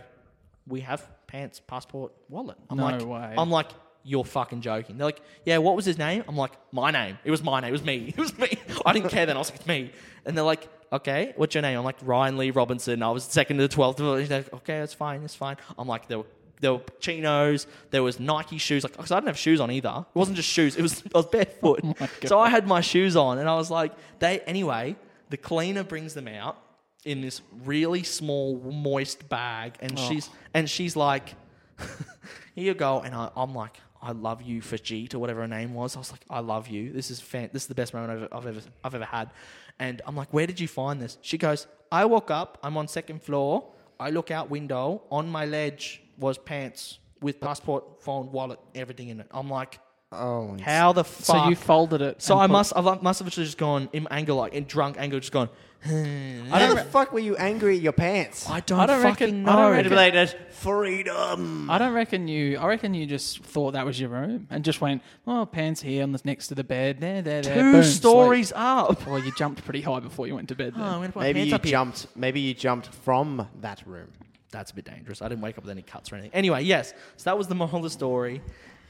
we 0.67 0.81
have 0.81 1.09
pants, 1.27 1.59
passport, 1.59 2.13
wallet. 2.29 2.57
I'm 2.69 2.77
No 2.77 2.85
like, 2.85 3.05
way. 3.05 3.35
I'm 3.37 3.49
like, 3.49 3.67
you're 4.03 4.25
fucking 4.25 4.61
joking. 4.61 4.97
They're 4.97 5.05
like, 5.07 5.21
yeah, 5.45 5.57
what 5.59 5.75
was 5.75 5.85
his 5.85 5.97
name? 5.97 6.23
I'm 6.27 6.35
like, 6.35 6.51
my 6.71 6.91
name. 6.91 7.17
It 7.23 7.31
was 7.31 7.41
my 7.43 7.59
name. 7.61 7.69
It 7.69 7.71
was 7.73 7.83
me. 7.83 8.13
It 8.17 8.17
was 8.17 8.37
me. 8.37 8.49
I 8.85 8.93
didn't 8.93 9.09
care 9.09 9.25
then. 9.25 9.35
I 9.35 9.39
was 9.39 9.49
like, 9.49 9.59
it's 9.59 9.67
me. 9.67 9.91
And 10.25 10.35
they're 10.37 10.43
like, 10.43 10.67
okay, 10.91 11.33
what's 11.37 11.55
your 11.55 11.61
name? 11.61 11.77
I'm 11.79 11.85
like, 11.85 11.97
Ryan 12.03 12.37
Lee 12.37 12.51
Robinson. 12.51 13.01
I 13.01 13.09
was 13.11 13.23
second 13.23 13.57
to 13.57 13.67
the 13.67 13.73
12th. 13.73 14.19
He's 14.19 14.29
like, 14.29 14.53
okay, 14.53 14.79
that's 14.79 14.93
fine. 14.93 15.21
That's 15.21 15.35
fine. 15.35 15.57
I'm 15.77 15.87
like, 15.87 16.07
there 16.07 16.19
were, 16.19 16.25
there 16.59 16.73
were 16.73 16.81
chinos. 16.99 17.65
There 17.91 18.03
was 18.03 18.19
Nike 18.19 18.57
shoes. 18.57 18.83
Like, 18.83 18.91
because 18.93 19.11
I 19.11 19.15
didn't 19.17 19.27
have 19.27 19.37
shoes 19.37 19.59
on 19.59 19.71
either. 19.71 20.05
It 20.13 20.17
wasn't 20.17 20.37
just 20.37 20.49
shoes. 20.49 20.75
It 20.75 20.81
was, 20.81 21.01
I 21.13 21.17
was 21.17 21.25
barefoot. 21.27 21.81
Oh 22.01 22.07
so 22.25 22.39
I 22.39 22.49
had 22.49 22.67
my 22.67 22.81
shoes 22.81 23.15
on 23.15 23.37
and 23.39 23.47
I 23.49 23.55
was 23.55 23.71
like, 23.71 23.91
they, 24.19 24.39
anyway, 24.41 24.95
the 25.29 25.37
cleaner 25.37 25.83
brings 25.83 26.13
them 26.13 26.27
out 26.27 26.57
in 27.05 27.21
this 27.21 27.41
really 27.65 28.03
small, 28.03 28.57
moist 28.59 29.27
bag. 29.29 29.75
And 29.81 29.97
Oh. 29.97 30.09
she's, 30.09 30.29
and 30.53 30.69
she's 30.69 30.95
like, 30.95 31.35
here 32.55 32.65
you 32.65 32.73
go. 32.73 33.01
And 33.01 33.13
I, 33.15 33.29
I'm 33.35 33.53
like, 33.53 33.77
I 34.03 34.11
love 34.11 34.41
you 34.41 34.61
Jeet 34.77 35.13
or 35.15 35.19
whatever 35.19 35.41
her 35.41 35.47
name 35.47 35.73
was. 35.73 35.95
I 35.95 35.99
was 35.99 36.11
like, 36.11 36.25
I 36.29 36.39
love 36.39 36.67
you. 36.67 36.91
This 36.91 37.09
is 37.09 37.21
fan- 37.21 37.49
this 37.53 37.63
is 37.63 37.67
the 37.67 37.75
best 37.75 37.93
moment 37.93 38.11
I've, 38.11 38.37
I've 38.37 38.47
ever 38.47 38.61
I've 38.83 38.95
ever 38.95 39.05
had. 39.05 39.31
And 39.79 40.01
I'm 40.05 40.15
like, 40.15 40.33
where 40.33 40.45
did 40.45 40.59
you 40.59 40.67
find 40.67 41.01
this? 41.01 41.17
She 41.21 41.37
goes, 41.37 41.67
I 41.91 42.05
woke 42.05 42.29
up. 42.29 42.59
I'm 42.61 42.75
on 42.77 42.87
second 42.87 43.23
floor. 43.23 43.71
I 43.99 44.09
look 44.09 44.29
out 44.29 44.49
window. 44.49 45.03
On 45.09 45.27
my 45.29 45.45
ledge 45.45 46.01
was 46.17 46.37
pants 46.37 46.99
with 47.21 47.39
passport, 47.39 48.03
phone, 48.03 48.31
wallet, 48.31 48.59
everything 48.75 49.07
in 49.09 49.21
it. 49.21 49.27
I'm 49.31 49.49
like, 49.49 49.79
oh, 50.13 50.57
how 50.61 50.93
the 50.93 51.03
fuck? 51.03 51.25
So 51.25 51.49
you 51.49 51.55
folded 51.55 52.01
it. 52.01 52.21
So 52.21 52.37
I 52.37 52.47
must 52.47 52.73
I 52.75 52.81
must 53.01 53.19
have 53.19 53.29
just 53.29 53.57
gone 53.57 53.89
in 53.93 54.07
anger, 54.11 54.33
like 54.33 54.53
in 54.53 54.65
drunk 54.65 54.97
anger, 54.99 55.19
just 55.19 55.31
gone. 55.31 55.49
Hmm. 55.83 56.45
how 56.45 56.73
the 56.73 56.81
fuck 56.85 57.11
were 57.11 57.19
you 57.19 57.35
angry 57.35 57.75
at 57.75 57.81
your 57.81 57.91
pants? 57.91 58.49
I 58.49 58.61
don't, 58.61 58.79
I 58.79 58.85
don't 58.85 59.01
fucking 59.01 59.43
reckon- 59.43 59.49
I 59.49 59.55
don't 59.73 59.91
know. 59.91 59.99
reckon- 59.99 60.39
freedom. 60.51 61.69
I 61.69 61.77
don't 61.77 61.93
reckon 61.93 62.29
you. 62.29 62.57
I 62.57 62.67
reckon 62.67 62.93
you 62.93 63.05
just 63.05 63.39
thought 63.43 63.73
that 63.73 63.85
was 63.85 63.99
your 63.99 64.09
room 64.09 64.47
and 64.49 64.63
just 64.63 64.79
went, 64.79 65.01
"Oh, 65.27 65.45
pants 65.45 65.81
here 65.81 66.03
on 66.03 66.13
the 66.13 66.21
next 66.23 66.47
to 66.47 66.55
the 66.55 66.63
bed. 66.63 67.01
There, 67.01 67.21
there, 67.21 67.41
there." 67.41 67.55
Two 67.55 67.71
boom, 67.73 67.83
stories 67.83 68.47
sleep." 68.49 68.59
up. 68.59 69.05
Well, 69.05 69.19
you 69.19 69.33
jumped 69.35 69.63
pretty 69.65 69.81
high 69.81 69.99
before 69.99 70.25
you 70.25 70.35
went 70.35 70.47
to 70.49 70.55
bed. 70.55 70.73
Then. 70.73 70.83
Oh, 70.83 70.85
I'm 70.85 70.93
gonna 71.01 71.07
put 71.07 71.15
my 71.19 71.23
Maybe 71.23 71.41
you 71.43 71.55
up 71.55 71.65
here. 71.65 71.71
jumped. 71.71 72.07
Maybe 72.15 72.39
you 72.39 72.53
jumped 72.53 72.87
from 72.87 73.47
that 73.61 73.83
room. 73.85 74.07
that's 74.51 74.69
a 74.71 74.75
bit 74.75 74.85
dangerous. 74.85 75.21
I 75.21 75.27
didn't 75.27 75.41
wake 75.41 75.57
up 75.57 75.63
with 75.63 75.71
any 75.71 75.81
cuts 75.81 76.11
or 76.11 76.15
anything. 76.15 76.31
Anyway, 76.33 76.61
yes. 76.63 76.93
So 77.17 77.23
that 77.29 77.37
was 77.37 77.47
the 77.47 77.55
moral 77.55 77.77
of 77.77 77.83
the 77.83 77.89
story. 77.89 78.41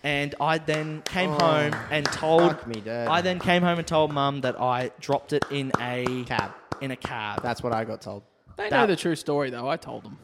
And 0.04 0.36
I 0.42 0.58
then 0.58 1.02
came 1.06 1.32
oh, 1.32 1.40
home 1.40 1.76
and 1.90 2.06
told. 2.06 2.42
Oh, 2.42 2.50
fuck 2.50 2.68
me, 2.68 2.82
Dad. 2.82 3.08
I 3.08 3.22
then 3.22 3.40
came 3.40 3.62
home 3.64 3.78
and 3.80 3.88
told 3.88 4.12
Mum 4.12 4.42
that 4.42 4.60
I 4.60 4.92
dropped 5.00 5.32
it 5.34 5.46
in 5.50 5.72
a 5.80 6.26
Cab. 6.26 6.52
In 6.82 6.92
a 6.92 6.96
cab. 6.98 7.42
That's 7.42 7.64
what 7.64 7.72
I 7.72 7.86
got 7.86 8.02
told. 8.02 8.24
they 8.58 8.70
that- 8.70 8.72
know 8.82 8.88
the 8.88 8.98
true 8.98 9.16
story 9.16 9.50
though. 9.50 9.70
I 9.70 9.78
told 9.78 10.04
them. 10.04 10.18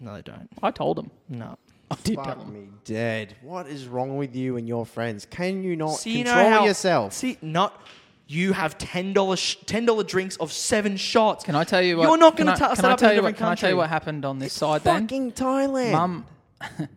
no, 0.00 0.14
they 0.14 0.22
don't. 0.22 0.48
I 0.62 0.72
told 0.72 0.96
them. 0.96 1.10
No. 1.28 1.56
I 1.92 1.96
did 2.02 2.16
tell 2.16 2.24
Fuck 2.24 2.38
them. 2.40 2.52
me 2.52 2.68
dead. 2.84 3.36
What 3.42 3.66
is 3.68 3.86
wrong 3.86 4.16
with 4.16 4.34
you 4.34 4.56
and 4.56 4.66
your 4.66 4.84
friends? 4.86 5.26
Can 5.30 5.62
you 5.62 5.76
not 5.76 5.96
See, 5.98 6.18
you 6.18 6.24
know 6.24 6.34
control 6.34 6.50
how- 6.60 6.64
yourself? 6.64 7.12
See, 7.12 7.38
not. 7.42 7.80
You 8.26 8.52
have 8.52 8.78
ten 8.78 9.12
dollars, 9.12 9.40
sh- 9.40 9.56
ten 9.66 9.86
dollar 9.86 10.04
drinks 10.04 10.36
of 10.36 10.52
seven 10.52 10.96
shots. 10.96 11.44
Can 11.44 11.54
I 11.56 11.64
tell 11.64 11.82
you 11.82 11.96
what? 11.96 12.06
You're 12.08 12.16
not 12.16 12.36
can 12.36 12.46
going 12.46 12.52
I- 12.54 12.54
to 12.54 12.58
tell 12.60 12.70
us 12.72 12.76
Can 12.76 12.82
that 12.82 12.88
I 12.90 12.92
up 12.94 12.98
in 12.98 13.00
tell 13.02 13.10
a 13.10 13.14
you 13.14 13.22
what? 13.22 13.28
different 13.30 13.38
Can 13.38 13.48
I 13.48 13.54
tell 13.56 13.70
you 13.70 13.76
what 13.76 13.88
happened 13.88 14.24
on 14.24 14.38
this 14.38 14.52
side 14.52 14.82
then? 14.84 15.02
Fucking 15.02 15.32
Thailand. 15.32 15.92
Mum. 15.92 16.26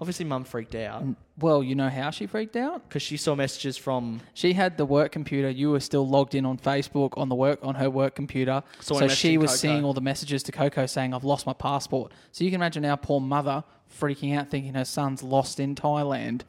Obviously, 0.00 0.24
Mum 0.26 0.44
freaked 0.44 0.74
out 0.74 1.04
Well, 1.38 1.62
you 1.62 1.74
know 1.74 1.88
how 1.88 2.10
she 2.10 2.26
freaked 2.26 2.56
out. 2.56 2.88
because 2.88 3.02
she 3.02 3.16
saw 3.16 3.34
messages 3.34 3.76
from. 3.76 4.20
She 4.34 4.52
had 4.52 4.76
the 4.76 4.84
work 4.84 5.12
computer. 5.12 5.48
You 5.50 5.70
were 5.70 5.80
still 5.80 6.06
logged 6.06 6.34
in 6.34 6.44
on 6.46 6.58
Facebook 6.58 7.16
on 7.16 7.28
the 7.28 7.34
work 7.34 7.58
on 7.62 7.74
her 7.76 7.88
work 7.90 8.14
computer. 8.14 8.62
So 8.80 8.98
So, 8.98 9.04
I 9.04 9.08
she 9.08 9.36
messaged 9.36 9.40
was 9.40 9.50
Coco. 9.52 9.56
seeing 9.58 9.84
all 9.84 9.92
the 9.94 10.00
messages 10.00 10.42
to 10.44 10.52
Coco 10.52 10.86
saying, 10.86 11.14
"I've 11.14 11.24
lost 11.24 11.46
my 11.46 11.52
passport." 11.54 12.12
So 12.32 12.44
you 12.44 12.50
can 12.50 12.60
imagine 12.60 12.84
our 12.84 12.96
poor 12.96 13.20
mother 13.20 13.64
freaking 14.00 14.36
out, 14.36 14.48
thinking 14.50 14.74
her 14.74 14.84
son's 14.84 15.22
lost 15.22 15.58
in 15.60 15.74
Thailand. 15.74 16.42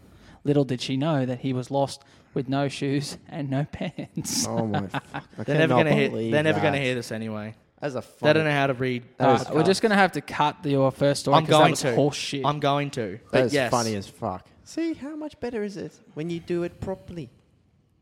Little 0.43 0.63
did 0.65 0.81
she 0.81 0.97
know 0.97 1.25
that 1.25 1.39
he 1.41 1.53
was 1.53 1.69
lost 1.71 2.03
with 2.33 2.47
no 2.49 2.67
shoes 2.67 3.17
and 3.29 3.49
no 3.49 3.65
pants. 3.65 4.45
Oh 4.47 4.65
my! 4.65 4.87
fuck. 4.87 5.03
I 5.39 5.43
They're 5.43 5.57
never 5.57 5.73
cannot 5.73 5.83
going 5.83 5.85
to 5.87 5.93
hear. 5.95 6.09
believe 6.09 6.31
They're 6.31 6.43
never 6.43 6.59
going 6.59 6.73
to 6.73 6.79
that. 6.79 6.85
hear 6.85 6.95
this 6.95 7.11
anyway. 7.11 7.55
As 7.81 7.95
a 7.95 7.99
They 8.01 8.05
funny, 8.07 8.33
don't 8.33 8.43
know 8.45 8.51
how 8.51 8.67
to 8.67 8.73
read. 8.73 9.03
That 9.17 9.27
was- 9.27 9.49
Uh, 9.49 9.53
we're 9.53 9.63
just 9.63 9.81
going 9.83 9.91
to 9.91 9.95
have 9.97 10.13
to 10.13 10.21
cut 10.21 10.63
the, 10.63 10.71
your 10.71 10.91
first 10.91 11.21
story 11.21 11.37
I'm 11.37 11.43
because 11.43 11.57
that 11.57 11.61
going 11.63 11.71
was 11.71 11.81
to. 11.81 11.95
horse 11.95 12.15
shit. 12.15 12.45
I'm 12.45 12.59
going 12.59 12.89
to. 12.91 13.19
But 13.25 13.31
that 13.31 13.45
is 13.45 13.53
yes, 13.53 13.69
funny 13.71 13.95
as 13.95 14.07
fuck. 14.07 14.47
See 14.63 14.93
how 14.93 15.15
much 15.15 15.39
better 15.39 15.63
is 15.63 15.77
it 15.77 15.93
when 16.15 16.29
you 16.29 16.39
do 16.39 16.63
it 16.63 16.79
properly? 16.81 17.29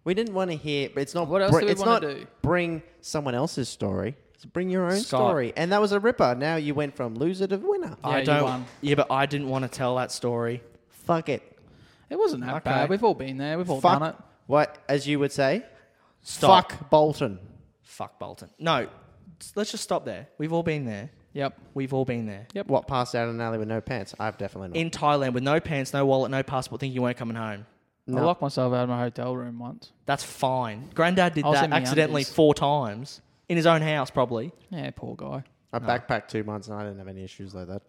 We 0.06 0.14
didn't 0.14 0.34
want 0.34 0.52
to 0.52 0.58
hear, 0.58 0.90
but 0.94 1.02
it's 1.02 1.14
not. 1.14 1.28
What 1.28 1.42
else 1.42 1.52
br- 1.52 1.60
do 1.62 1.66
we 1.66 1.72
it's 1.74 1.82
wanna 1.82 1.92
not 1.92 2.02
do? 2.02 2.28
Bring 2.42 2.84
someone 3.02 3.36
else's 3.36 3.68
story. 3.68 4.16
It's 4.36 4.46
bring 4.46 4.70
your 4.70 4.86
own 4.86 5.00
Scott. 5.00 5.20
story, 5.30 5.52
and 5.58 5.72
that 5.72 5.82
was 5.82 5.92
a 5.92 6.00
ripper. 6.00 6.36
Now 6.36 6.56
you 6.58 6.74
went 6.74 6.96
from 6.96 7.16
loser 7.16 7.48
to 7.48 7.58
winner. 7.58 7.98
Yeah, 8.04 8.10
I 8.10 8.20
you 8.20 8.26
don't. 8.26 8.44
won. 8.44 8.66
Yeah, 8.82 8.96
but 8.96 9.12
I 9.12 9.26
didn't 9.26 9.50
want 9.50 9.64
to 9.64 9.68
tell 9.70 9.96
that 9.98 10.12
story. 10.12 10.62
Fuck 10.90 11.30
it. 11.30 11.42
It 12.10 12.18
wasn't 12.18 12.46
that 12.46 12.56
Okay. 12.58 12.64
bad. 12.70 12.90
We've 12.90 13.04
all 13.04 13.14
been 13.16 13.38
there. 13.38 13.58
We've 13.58 13.70
all 13.70 13.82
Fuck 13.82 14.00
done 14.00 14.10
it. 14.12 14.16
what, 14.48 14.78
as 14.88 15.08
you 15.08 15.18
would 15.20 15.32
say, 15.32 15.64
Stop. 16.22 16.72
fuck 16.72 16.90
Bolton. 16.90 17.40
Fuck 17.82 18.20
Bolton. 18.20 18.50
No, 18.60 18.88
let's 19.56 19.72
just 19.72 19.84
stop 19.84 20.06
there. 20.06 20.28
We've 20.38 20.54
all 20.54 20.64
been 20.64 20.86
there. 20.86 21.10
Yep. 21.34 21.58
We've 21.74 21.94
all 21.94 22.06
been 22.06 22.26
there. 22.26 22.48
Yep. 22.54 22.68
What 22.68 22.88
passed 22.88 23.14
out 23.16 23.28
in 23.28 23.36
an 23.36 23.42
alley 23.42 23.58
with 23.58 23.68
no 23.68 23.82
pants? 23.82 24.16
I've 24.20 24.38
definitely 24.38 24.70
not. 24.70 24.78
In 24.78 24.90
Thailand 24.90 25.34
with 25.34 25.44
no 25.44 25.60
pants, 25.60 25.94
no 25.94 26.06
wallet, 26.06 26.32
no 26.32 26.44
passport, 26.44 26.80
thinking 26.80 26.96
you 26.96 27.02
weren't 27.02 27.18
coming 27.18 27.36
home. 27.36 27.66
I 28.08 28.12
No. 28.12 28.26
locked 28.26 28.42
myself 28.42 28.74
out 28.74 28.84
of 28.84 28.90
my 28.90 29.00
hotel 29.02 29.36
room 29.36 29.60
once. 29.60 29.92
That's 30.06 30.24
fine. 30.24 30.90
Granddad 30.94 31.34
did 31.34 31.44
I 31.44 31.50
was 31.50 31.58
that 31.60 31.64
in 31.66 31.70
my 31.72 31.78
accidentally 31.78 32.22
undies. 32.22 32.32
four 32.34 32.54
times 32.54 33.22
in 33.50 33.58
his 33.58 33.66
own 33.66 33.82
house, 33.82 34.10
probably. 34.12 34.54
Yeah, 34.70 34.90
poor 34.96 35.16
guy. 35.16 35.44
I 35.74 35.80
backpacked 35.80 36.30
two 36.30 36.44
months 36.46 36.68
and 36.70 36.78
I 36.78 36.84
didn't 36.84 37.00
have 37.00 37.08
any 37.10 37.24
issues 37.24 37.54
like 37.54 37.68
that. 37.68 37.82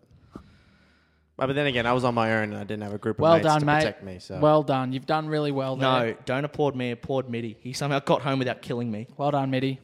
But, 1.37 1.49
but 1.49 1.53
then 1.55 1.67
again, 1.67 1.87
I 1.87 1.93
was 1.93 2.03
on 2.03 2.15
my 2.15 2.33
own 2.39 2.45
and 2.45 2.57
I 2.57 2.65
didn't 2.65 2.83
have 2.83 2.95
a 2.95 2.99
group 2.99 3.17
of 3.19 3.21
Well 3.21 3.35
mates 3.35 3.45
done, 3.47 3.61
to 3.61 3.67
mate. 3.67 3.75
protect 3.81 4.03
me. 4.03 4.19
So 4.21 4.39
Well 4.41 4.63
done. 4.63 4.93
You've 4.95 5.05
done 5.07 5.29
really 5.29 5.53
well 5.53 5.77
there. 5.77 5.89
No, 5.89 6.15
don't 6.25 6.47
applaud 6.47 6.75
me. 6.75 6.93
Applaud 6.93 7.29
Mitty. 7.29 7.59
He 7.61 7.75
somehow 7.75 7.99
got 8.01 8.23
home 8.23 8.39
without 8.39 8.63
killing 8.63 8.91
me. 8.91 9.07
Well 9.19 9.31
done, 9.31 9.51
Mitty. 9.51 9.79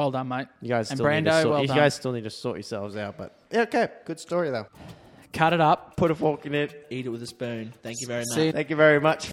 Well 0.00 0.10
done, 0.10 0.28
mate. 0.28 0.48
you 0.62 0.70
guys 0.70 0.90
and 0.90 0.96
still 0.96 1.10
need 1.10 1.24
to 1.26 1.30
Brando, 1.30 1.42
sort, 1.42 1.52
well 1.52 1.60
you 1.60 1.68
done. 1.68 1.76
guys 1.76 1.94
still 1.94 2.12
need 2.12 2.24
to 2.24 2.30
sort 2.30 2.56
yourselves 2.56 2.96
out. 2.96 3.18
But 3.18 3.36
yeah, 3.52 3.60
okay, 3.62 3.88
good 4.06 4.18
story 4.18 4.48
though. 4.48 4.66
Cut 5.34 5.52
it 5.52 5.60
up. 5.60 5.94
Put 5.98 6.10
a 6.10 6.14
fork 6.14 6.46
in 6.46 6.54
it. 6.54 6.86
Eat 6.88 7.04
it 7.04 7.10
with 7.10 7.22
a 7.22 7.26
spoon. 7.26 7.74
Thank 7.82 8.00
you 8.00 8.06
very 8.06 8.20
much. 8.22 8.34
See 8.34 8.46
you 8.46 8.52
Thank 8.52 8.70
you 8.70 8.76
very 8.76 8.98
much. 8.98 9.30